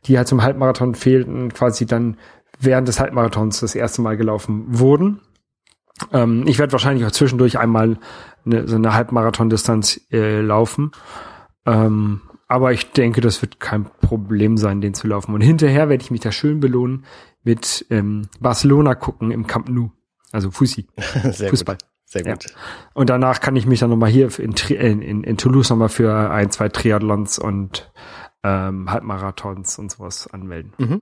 [0.06, 2.18] die halt zum Halbmarathon fehlten, quasi dann
[2.60, 5.20] während des Halbmarathons das erste Mal gelaufen wurden.
[6.14, 7.98] Ähm, ich werde wahrscheinlich auch zwischendurch einmal
[8.46, 10.92] eine, so eine Halbmarathon-Distanz äh, laufen.
[11.66, 15.34] Ähm, aber ich denke, das wird kein Problem sein, den zu laufen.
[15.34, 17.06] Und hinterher werde ich mich da schön belohnen
[17.44, 19.92] mit ähm, Barcelona gucken im Camp Nou.
[20.32, 20.88] Also Fussi.
[21.32, 21.76] Sehr Fußball.
[21.76, 21.86] gut.
[22.06, 22.34] Sehr Ja.
[22.34, 22.46] gut.
[22.94, 24.54] Und danach kann ich mich dann nochmal hier in,
[25.02, 27.92] in, in Toulouse nochmal für ein, zwei Triathlons und
[28.44, 30.74] ähm, Halbmarathons und sowas anmelden.
[30.78, 31.00] Mhm.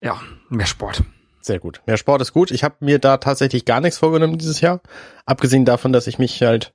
[0.00, 1.02] Ja, mehr Sport.
[1.40, 1.82] Sehr gut.
[1.86, 2.50] Mehr Sport ist gut.
[2.50, 4.80] Ich habe mir da tatsächlich gar nichts vorgenommen dieses Jahr.
[5.26, 6.74] Abgesehen davon, dass ich mich halt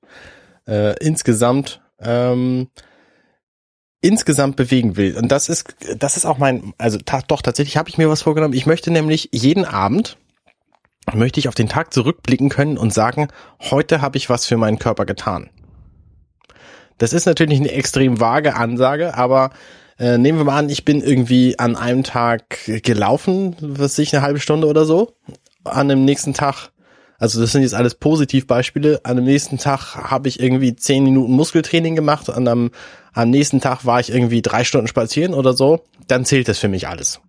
[0.67, 2.67] äh, insgesamt ähm,
[4.01, 5.15] insgesamt bewegen will.
[5.17, 8.23] Und das ist das ist auch mein, also ta doch tatsächlich habe ich mir was
[8.23, 8.53] vorgenommen.
[8.53, 10.17] Ich möchte nämlich jeden Abend
[11.13, 13.27] möchte ich auf den Tag zurückblicken können und sagen,
[13.59, 15.49] heute habe ich was für meinen Körper getan.
[16.97, 19.51] Das ist natürlich eine extrem vage Ansage, aber
[19.97, 24.23] äh, nehmen wir mal an, ich bin irgendwie an einem Tag gelaufen, was ich, eine
[24.23, 25.15] halbe Stunde oder so.
[25.63, 26.69] An dem nächsten Tag,
[27.21, 31.33] also das sind jetzt alles Positivbeispiele, an dem nächsten Tag habe ich irgendwie zehn Minuten
[31.33, 32.71] Muskeltraining gemacht und am,
[33.13, 36.67] am nächsten Tag war ich irgendwie drei Stunden spazieren oder so, dann zählt das für
[36.67, 37.21] mich alles.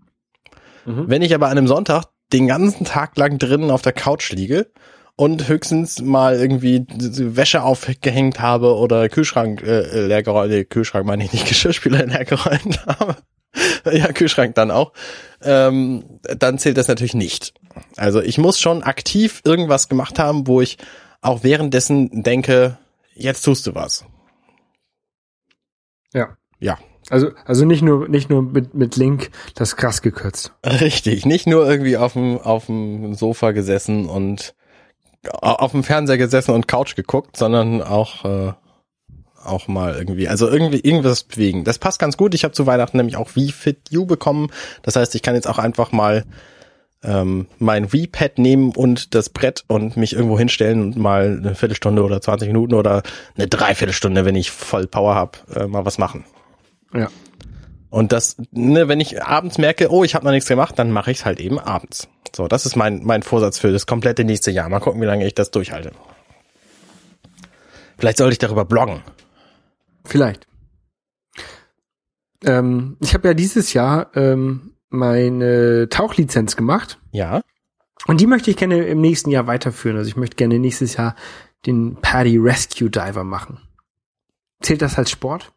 [0.86, 1.04] Mhm.
[1.08, 4.70] Wenn ich aber an einem Sonntag den ganzen Tag lang drinnen auf der Couch liege
[5.14, 11.22] und höchstens mal irgendwie Wäsche aufgehängt habe oder Kühlschrank äh, leer geräumt, nee, Kühlschrank meine
[11.22, 13.16] ich nicht, Geschirrspüler leer geräumt habe.
[13.92, 14.92] ja, Kühlschrank dann auch.
[15.42, 17.52] Ähm, dann zählt das natürlich nicht.
[17.96, 20.78] Also ich muss schon aktiv irgendwas gemacht haben, wo ich
[21.20, 22.78] auch währenddessen denke,
[23.14, 24.04] jetzt tust du was.
[26.12, 26.36] Ja.
[26.58, 26.78] Ja.
[27.10, 30.52] Also, also nicht nur, nicht nur mit, mit Link das krass gekürzt.
[30.64, 34.54] Richtig, nicht nur irgendwie auf dem, auf dem Sofa gesessen und
[35.30, 38.52] auf dem Fernseher gesessen und Couch geguckt, sondern auch, äh,
[39.44, 41.64] auch mal irgendwie, also irgendwie irgendwas bewegen.
[41.64, 42.34] Das passt ganz gut.
[42.34, 44.50] Ich habe zu Weihnachten nämlich auch Wii Fit U bekommen.
[44.82, 46.24] Das heißt, ich kann jetzt auch einfach mal
[47.02, 52.02] ähm, mein Wii-Pad nehmen und das Brett und mich irgendwo hinstellen und mal eine Viertelstunde
[52.02, 53.02] oder 20 Minuten oder
[53.36, 56.24] eine Dreiviertelstunde, wenn ich voll Power habe, äh, mal was machen.
[56.94, 57.08] Ja.
[57.90, 61.10] Und das, ne, wenn ich abends merke, oh, ich habe noch nichts gemacht, dann mache
[61.10, 62.08] ich es halt eben abends.
[62.34, 64.68] So, das ist mein, mein Vorsatz für das komplette nächste Jahr.
[64.68, 65.92] Mal gucken, wie lange ich das durchhalte.
[67.98, 69.02] Vielleicht sollte ich darüber bloggen.
[70.04, 70.46] Vielleicht.
[72.44, 77.42] Ähm, ich habe ja dieses Jahr ähm, meine Tauchlizenz gemacht Ja.
[78.06, 79.96] und die möchte ich gerne im nächsten Jahr weiterführen.
[79.96, 81.16] Also ich möchte gerne nächstes Jahr
[81.66, 83.60] den Paddy Rescue Diver machen.
[84.60, 85.52] Zählt das als Sport?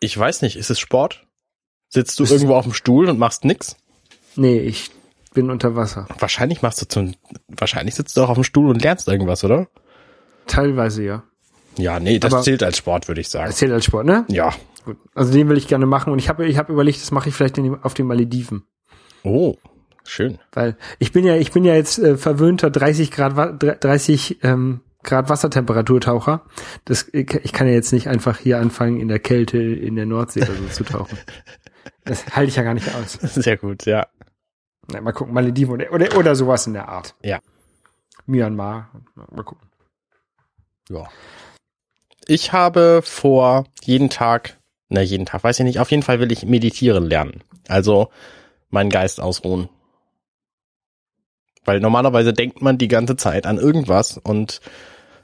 [0.00, 1.26] Ich weiß nicht, ist es Sport?
[1.88, 3.76] Sitzt du ist- irgendwo auf dem Stuhl und machst nix?
[4.36, 4.90] Nee, ich
[5.32, 6.06] bin unter Wasser.
[6.18, 7.14] Wahrscheinlich machst du zum,
[7.48, 9.68] wahrscheinlich sitzt du auch auf dem Stuhl und lernst irgendwas, oder?
[10.46, 11.22] Teilweise ja.
[11.76, 13.46] Ja, nee, das Aber- zählt als Sport, würde ich sagen.
[13.46, 14.24] Das zählt als Sport, ne?
[14.28, 14.52] Ja.
[14.84, 14.98] Gut.
[15.14, 17.34] Also den will ich gerne machen und ich habe ich hab überlegt, das mache ich
[17.34, 18.64] vielleicht in, auf den Malediven.
[19.22, 19.56] Oh,
[20.04, 20.38] schön.
[20.52, 24.80] Weil ich bin ja, ich bin ja jetzt äh, verwöhnter 30 Grad, Wa- 30 ähm,
[25.02, 26.44] Grad Wassertemperaturtaucher.
[26.84, 30.06] Das, ich ich kann ja jetzt nicht einfach hier anfangen, in der Kälte in der
[30.06, 31.18] Nordsee oder so zu tauchen.
[32.04, 33.12] Das halte ich ja gar nicht aus.
[33.22, 34.06] Sehr gut, ja.
[34.92, 37.14] Na, mal gucken, Malediven oder, oder, oder sowas in der Art.
[37.22, 37.40] Ja.
[38.26, 38.90] Myanmar.
[39.14, 39.66] Mal gucken.
[40.90, 41.08] Ja.
[42.26, 44.58] Ich habe vor jeden Tag,
[44.88, 47.42] na jeden Tag, weiß ich nicht, auf jeden Fall will ich meditieren lernen.
[47.68, 48.08] Also
[48.70, 49.68] meinen Geist ausruhen.
[51.64, 54.60] Weil normalerweise denkt man die ganze Zeit an irgendwas und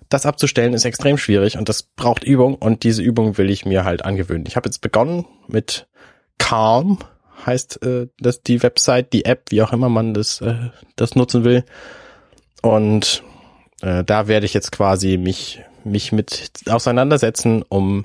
[0.09, 3.85] das abzustellen ist extrem schwierig und das braucht Übung und diese Übung will ich mir
[3.85, 4.47] halt angewöhnen.
[4.47, 5.87] Ich habe jetzt begonnen mit
[6.39, 6.99] Calm,
[7.47, 11.45] heißt äh, das die Website, die App, wie auch immer man das, äh, das nutzen
[11.45, 11.65] will.
[12.61, 13.23] Und
[13.83, 18.05] äh, da werde ich jetzt quasi mich, mich mit auseinandersetzen, um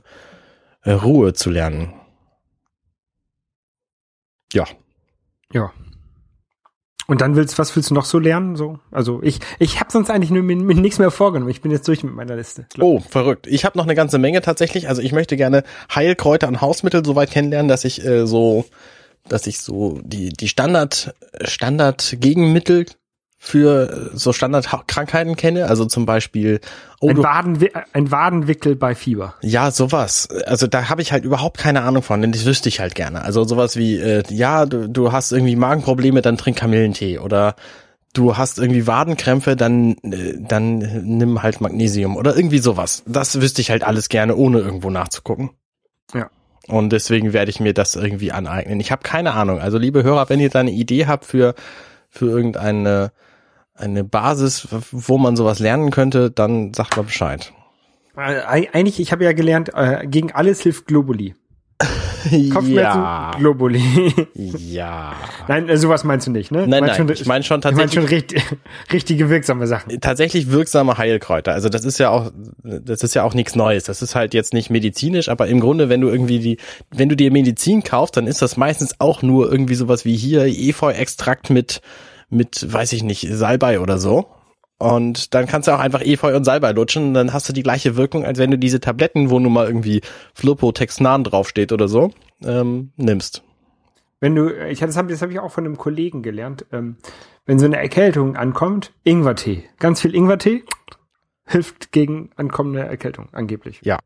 [0.83, 1.93] äh, Ruhe zu lernen.
[4.53, 4.65] Ja.
[5.51, 5.71] Ja.
[7.07, 8.55] Und dann willst, was willst du noch so lernen?
[8.55, 11.51] So, also ich, ich habe sonst eigentlich nur mit, mit nichts mehr vorgenommen.
[11.51, 12.65] Ich bin jetzt durch mit meiner Liste.
[12.79, 13.45] Oh, verrückt.
[13.45, 14.89] Ich habe noch eine ganze Menge tatsächlich.
[14.89, 15.63] Also ich möchte gerne
[15.93, 18.65] Heilkräuter und Hausmittel soweit kennenlernen, dass ich äh, so,
[19.27, 21.13] dass ich so die die Standard
[21.43, 22.87] Standard Gegenmittel
[23.45, 25.67] für äh, so Standardkrankheiten kenne.
[25.67, 26.59] Also zum Beispiel
[26.99, 27.59] oh, ein, du, Waden,
[27.93, 29.35] ein Wadenwickel bei Fieber.
[29.41, 30.27] ja sowas.
[30.47, 33.21] Also da habe ich halt überhaupt keine Ahnung von, denn das wüsste ich halt gerne.
[33.21, 37.55] Also sowas wie äh, ja du, du hast irgendwie Magenprobleme, dann trink Kamillentee oder
[38.13, 43.03] du hast irgendwie Wadenkrämpfe, dann äh, dann nimm halt Magnesium oder irgendwie sowas.
[43.05, 45.51] Das wüsste ich halt alles gerne, ohne irgendwo nachzugucken.
[46.15, 46.31] Ja.
[46.67, 48.79] Und deswegen werde ich mir das irgendwie aneignen.
[48.79, 49.59] Ich habe keine Ahnung.
[49.59, 51.53] Also liebe Hörer, wenn ihr da eine Idee habt für
[52.09, 53.11] für irgendeine
[53.75, 57.51] eine Basis, wo man sowas lernen könnte, dann sagt mal Bescheid.
[58.17, 61.35] Äh, eig- eigentlich, ich habe ja gelernt, äh, gegen alles hilft Globuli.
[62.53, 63.83] Kopfschmerzen, ja, Globuli.
[64.33, 65.13] ja.
[65.47, 66.65] nein, äh, sowas meinst du nicht, ne?
[66.65, 68.57] Nein, nein, schon- ich meine schon Du meinst schon tatsächlich richtig,
[68.93, 69.99] richtige wirksame Sachen.
[70.01, 71.51] tatsächlich wirksame Heilkräuter.
[71.51, 72.31] Also das ist ja auch,
[72.63, 73.83] das ist ja auch nichts Neues.
[73.83, 76.57] Das ist halt jetzt nicht medizinisch, aber im Grunde, wenn du irgendwie die,
[76.91, 80.45] wenn du dir Medizin kaufst, dann ist das meistens auch nur irgendwie sowas wie hier
[80.45, 81.81] Efeu-Extrakt mit,
[82.29, 84.27] mit, weiß ich nicht, Salbei oder so.
[84.77, 87.63] Und dann kannst du auch einfach Efeu und Salbei lutschen und dann hast du die
[87.63, 90.01] gleiche Wirkung, als wenn du diese Tabletten, wo nun mal irgendwie
[90.33, 92.11] Flopotexnan draufsteht oder so,
[92.43, 93.41] ähm, nimmst.
[94.19, 96.97] Wenn du, ich das habe das hab ich auch von einem Kollegen gelernt, ähm,
[97.45, 99.63] wenn so eine Erkältung ankommt, Ingwertee.
[99.79, 100.63] Ganz viel Ingwertee
[101.45, 103.79] hilft gegen ankommende Erkältung, angeblich.
[103.83, 103.99] Ja.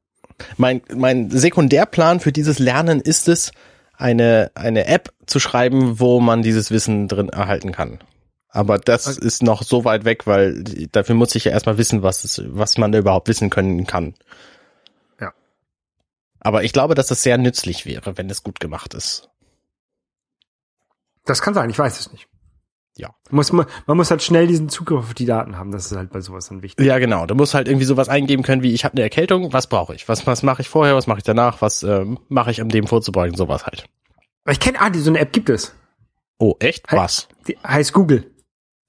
[0.57, 3.51] Mein, mein Sekundärplan für dieses Lernen ist es,
[3.99, 7.99] eine, eine App zu schreiben, wo man dieses Wissen drin erhalten kann.
[8.47, 9.27] Aber das Okay.
[9.27, 12.77] ist noch so weit weg, weil dafür muss ich ja erstmal wissen, was, es, was
[12.77, 14.15] man da überhaupt wissen können kann.
[15.19, 15.33] Ja.
[16.39, 19.29] Aber ich glaube, dass das sehr nützlich wäre, wenn es gut gemacht ist.
[21.25, 22.28] Das kann sein, ich weiß es nicht.
[22.99, 23.15] Ja.
[23.31, 26.11] Muss, man, man muss halt schnell diesen Zugriff auf die Daten haben, das ist halt
[26.11, 26.85] bei sowas dann wichtig.
[26.85, 27.25] Ja, genau.
[27.25, 30.09] Du musst halt irgendwie sowas eingeben können, wie ich habe eine Erkältung, was brauche ich?
[30.09, 32.87] Was, was mache ich vorher, was mache ich danach, was ähm, mache ich, um dem
[32.87, 33.85] vorzubeugen, sowas halt.
[34.43, 35.73] Aber ich kenne, ah, die, so eine App gibt es.
[36.39, 36.89] Oh, echt?
[36.89, 36.99] Hey.
[36.99, 37.27] Was?
[37.47, 38.29] Die heißt Google.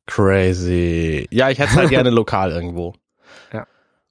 [0.07, 1.29] Crazy.
[1.31, 2.95] Ja, ich hätte es halt gerne lokal irgendwo.
[3.53, 3.67] Ja.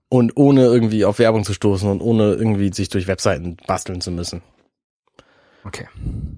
[0.07, 4.11] Und ohne irgendwie auf Werbung zu stoßen und ohne irgendwie sich durch Webseiten basteln zu
[4.11, 4.41] müssen.
[5.65, 5.87] Okay.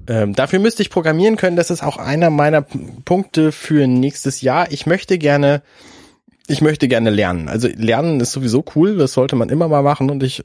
[0.07, 1.55] Ähm, dafür müsste ich programmieren können.
[1.55, 4.71] Das ist auch einer meiner Punkte für nächstes Jahr.
[4.71, 5.61] Ich möchte gerne,
[6.47, 7.47] ich möchte gerne lernen.
[7.47, 8.97] Also lernen ist sowieso cool.
[8.97, 10.09] Das sollte man immer mal machen.
[10.09, 10.43] Und ich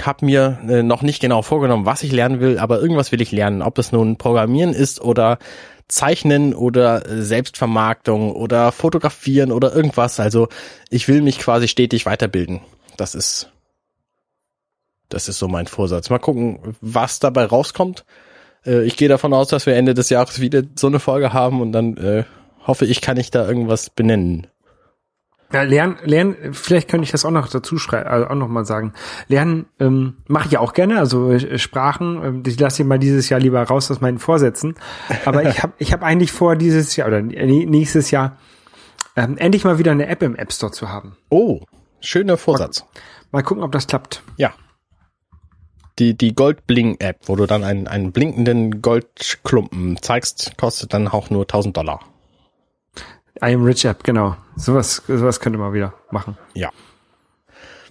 [0.00, 3.32] habe mir äh, noch nicht genau vorgenommen, was ich lernen will, aber irgendwas will ich
[3.32, 3.60] lernen.
[3.62, 5.38] Ob es nun Programmieren ist oder
[5.88, 10.20] Zeichnen oder äh, Selbstvermarktung oder Fotografieren oder irgendwas.
[10.20, 10.48] Also
[10.88, 12.60] ich will mich quasi stetig weiterbilden.
[12.96, 13.49] Das ist,
[15.10, 16.08] das ist so mein Vorsatz.
[16.10, 18.04] Mal gucken, was dabei rauskommt.
[18.64, 21.60] Äh, ich gehe davon aus, dass wir Ende des Jahres wieder so eine Folge haben
[21.60, 22.24] und dann äh,
[22.66, 24.46] hoffe ich, kann ich da irgendwas benennen.
[25.52, 28.64] Ja, lernen, lernen, vielleicht könnte ich das auch noch dazu schreiben, also auch noch mal
[28.64, 28.92] sagen.
[29.26, 33.40] Lernen ähm, mache ich auch gerne, also äh, Sprachen, ähm, ich lasse mal dieses Jahr
[33.40, 34.76] lieber raus aus meinen Vorsätzen.
[35.24, 38.36] Aber ich habe ich hab eigentlich vor, dieses Jahr oder äh, nächstes Jahr
[39.16, 41.16] ähm, endlich mal wieder eine App im App Store zu haben.
[41.30, 41.62] Oh,
[42.00, 42.84] schöner Vorsatz.
[43.32, 44.22] Mal gucken, ob das klappt.
[44.36, 44.52] Ja.
[46.00, 51.42] Die, die Goldbling-App, wo du dann einen, einen blinkenden Goldklumpen zeigst, kostet dann auch nur
[51.42, 52.00] 1000 Dollar.
[53.42, 54.36] I am Rich App, genau.
[54.56, 56.38] Sowas, sowas könnte man wieder machen.
[56.54, 56.70] Ja.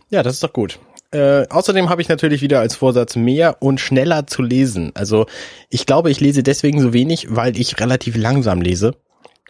[0.10, 0.80] Ja, das ist doch gut.
[1.12, 4.92] Äh, außerdem habe ich natürlich wieder als Vorsatz mehr und schneller zu lesen.
[4.96, 5.28] Also
[5.70, 8.96] ich glaube, ich lese deswegen so wenig, weil ich relativ langsam lese.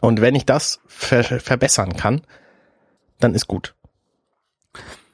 [0.02, 2.22] Und wenn ich das ver verbessern kann,
[3.20, 3.74] dann ist gut.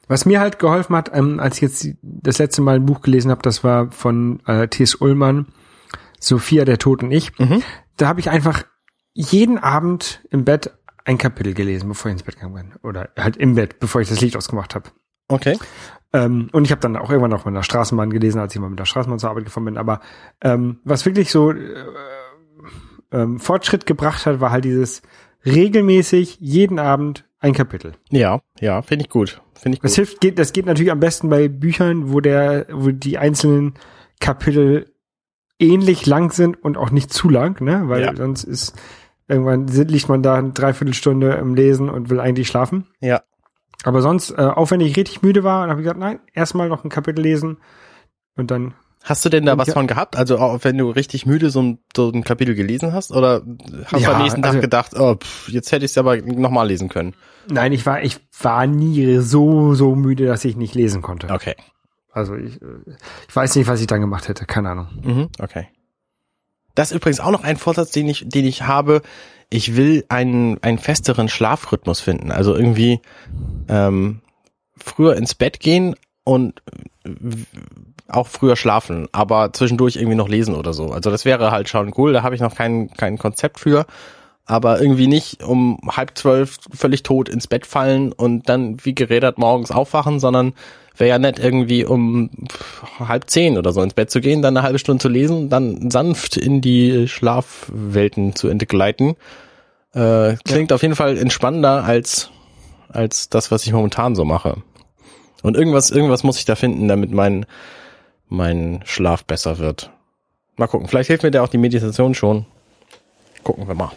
[0.08, 3.30] Was mir halt geholfen hat, ähm, als ich jetzt das letzte Mal ein Buch gelesen
[3.30, 5.00] habe, das war von äh, T.S.
[5.00, 5.46] Ullmann,
[6.20, 7.36] Sophia, der Tod und ich.
[7.38, 7.62] Mhm.
[7.96, 8.64] Da habe ich einfach
[9.14, 10.70] jeden Abend im Bett
[11.04, 12.74] ein Kapitel gelesen, bevor ich ins Bett gegangen bin.
[12.82, 14.90] Oder halt im Bett, bevor ich das Licht ausgemacht habe.
[15.28, 15.58] Okay.
[16.12, 18.70] Ähm, und ich habe dann auch irgendwann noch mit der Straßenbahn gelesen, als ich mal
[18.70, 19.78] mit der Straßenbahn zur Arbeit gefahren bin.
[19.78, 20.00] Aber
[20.40, 21.84] ähm, was wirklich so äh,
[23.12, 25.02] ähm, Fortschritt gebracht hat, war halt dieses
[25.44, 27.92] regelmäßig jeden Abend ein Kapitel.
[28.10, 29.40] Ja, ja, finde ich gut.
[29.54, 29.96] Finde ich Das gut.
[29.96, 33.74] hilft, geht, das geht natürlich am besten bei Büchern, wo der, wo die einzelnen
[34.20, 34.92] Kapitel
[35.58, 37.88] ähnlich lang sind und auch nicht zu lang, ne?
[37.88, 38.16] Weil Ja.
[38.16, 38.74] sonst ist
[39.28, 42.86] Irgendwann liegt man da eine Dreiviertelstunde im Lesen und will eigentlich schlafen.
[43.00, 43.22] Ja.
[43.82, 46.84] Aber sonst, äh, auch wenn ich richtig müde war, habe ich gesagt, nein, erstmal noch
[46.84, 47.56] ein Kapitel lesen
[48.36, 50.16] und dann Hast du denn da Und was ja- von gehabt?
[50.16, 53.12] Also auch wenn du richtig müde so ein, so ein Kapitel gelesen hast?
[53.12, 53.42] Oder
[53.84, 56.16] hast Ja, du am nächsten Tag also- gedacht, oh, pff, jetzt hätte ich es aber
[56.16, 57.14] nochmal lesen können?
[57.48, 61.28] Nein, ich war, ich war nie so, so müde, dass ich nicht lesen konnte.
[61.30, 61.54] Okay.
[62.10, 62.66] Also ich, äh,
[63.28, 64.88] ich weiß nicht, was ich dann gemacht hätte, keine Ahnung.
[65.04, 65.68] Mhm, okay.
[66.74, 69.02] Das ist übrigens auch noch ein Vorsatz, den ich, den ich habe.
[69.50, 72.32] Ich will einen, einen festeren Schlafrhythmus finden.
[72.32, 73.00] Also irgendwie
[73.68, 74.20] ähm,
[74.76, 75.94] früher ins Bett gehen
[76.24, 76.60] und
[78.08, 80.90] auch früher schlafen, aber zwischendurch irgendwie noch lesen oder so.
[80.92, 82.12] Also das wäre halt schon cool.
[82.12, 83.86] Da habe ich noch kein, kein Konzept für.
[84.48, 89.38] Aber irgendwie nicht um halb zwölf völlig tot ins Bett fallen und dann wie gerädert
[89.38, 90.54] morgens aufwachen, sondern
[90.96, 92.30] wäre ja nett, irgendwie um
[93.00, 95.90] halb zehn oder so ins Bett zu gehen, dann eine halbe Stunde zu lesen, dann
[95.90, 99.16] sanft in die Schlafwelten zu entgleiten.
[99.94, 102.30] Äh, klingt auf jeden Fall entspannender als,
[102.88, 104.58] als das, was ich momentan so mache.
[105.42, 107.46] Und irgendwas, irgendwas muss ich da finden, damit mein,
[108.28, 109.90] mein Schlaf besser wird.
[110.56, 110.88] Mal gucken.
[110.88, 112.46] Vielleicht hilft mir da auch die Meditation schon.
[113.42, 113.92] Gucken wir mal.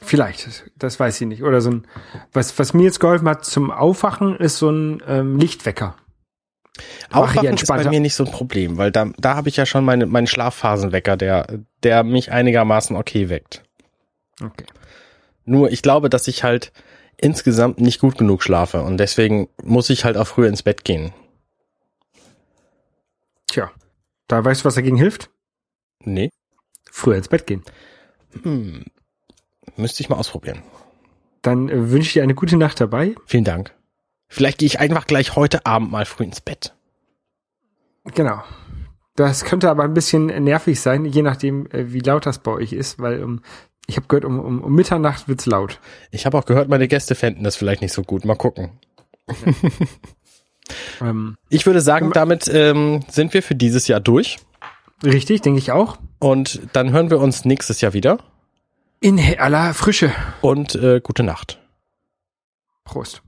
[0.00, 1.42] Vielleicht, das weiß ich nicht.
[1.42, 1.86] Oder so ein,
[2.32, 5.94] was, was mir jetzt geholfen hat zum Aufwachen, ist so ein ähm, Lichtwecker.
[7.10, 9.56] Wach ich Aufwachen ist bei mir nicht so ein Problem, weil da, da habe ich
[9.56, 11.46] ja schon meine, meinen Schlafphasenwecker, der,
[11.82, 13.62] der mich einigermaßen okay weckt.
[14.42, 14.64] Okay.
[15.44, 16.72] Nur ich glaube, dass ich halt
[17.16, 21.12] insgesamt nicht gut genug schlafe und deswegen muss ich halt auch früher ins Bett gehen.
[23.52, 23.70] Tja,
[24.28, 25.28] da weißt du, was dagegen hilft?
[26.00, 26.30] Nee,
[26.90, 27.62] Früher ins Bett gehen.
[28.42, 28.84] hm.
[29.76, 30.62] müsste ich mal ausprobieren.
[31.42, 33.14] Dann äh, wünsche ich dir eine gute Nacht dabei.
[33.26, 33.74] Vielen Dank.
[34.28, 36.74] Vielleicht gehe ich einfach gleich heute Abend mal früh ins Bett.
[38.14, 38.42] Genau.
[39.16, 42.72] Das könnte aber ein bisschen nervig sein, je nachdem, äh, wie laut das bei euch
[42.72, 43.42] ist, weil um,
[43.86, 45.78] ich habe gehört, um, um, um Mitternacht wird's laut.
[46.10, 48.24] Ich habe auch gehört, meine Gäste fänden das vielleicht nicht so gut.
[48.24, 48.80] Mal gucken.
[51.00, 54.38] Ähm, Ich würde sagen, damit ähm, sind wir für dieses Jahr durch.
[55.04, 55.98] richtig, denke ich auch.
[56.18, 58.18] Und dann hören wir uns nächstes Jahr wieder.
[59.00, 60.12] In aller Frische.
[60.40, 61.58] Und äh, gute Nacht.
[62.84, 63.22] Prost.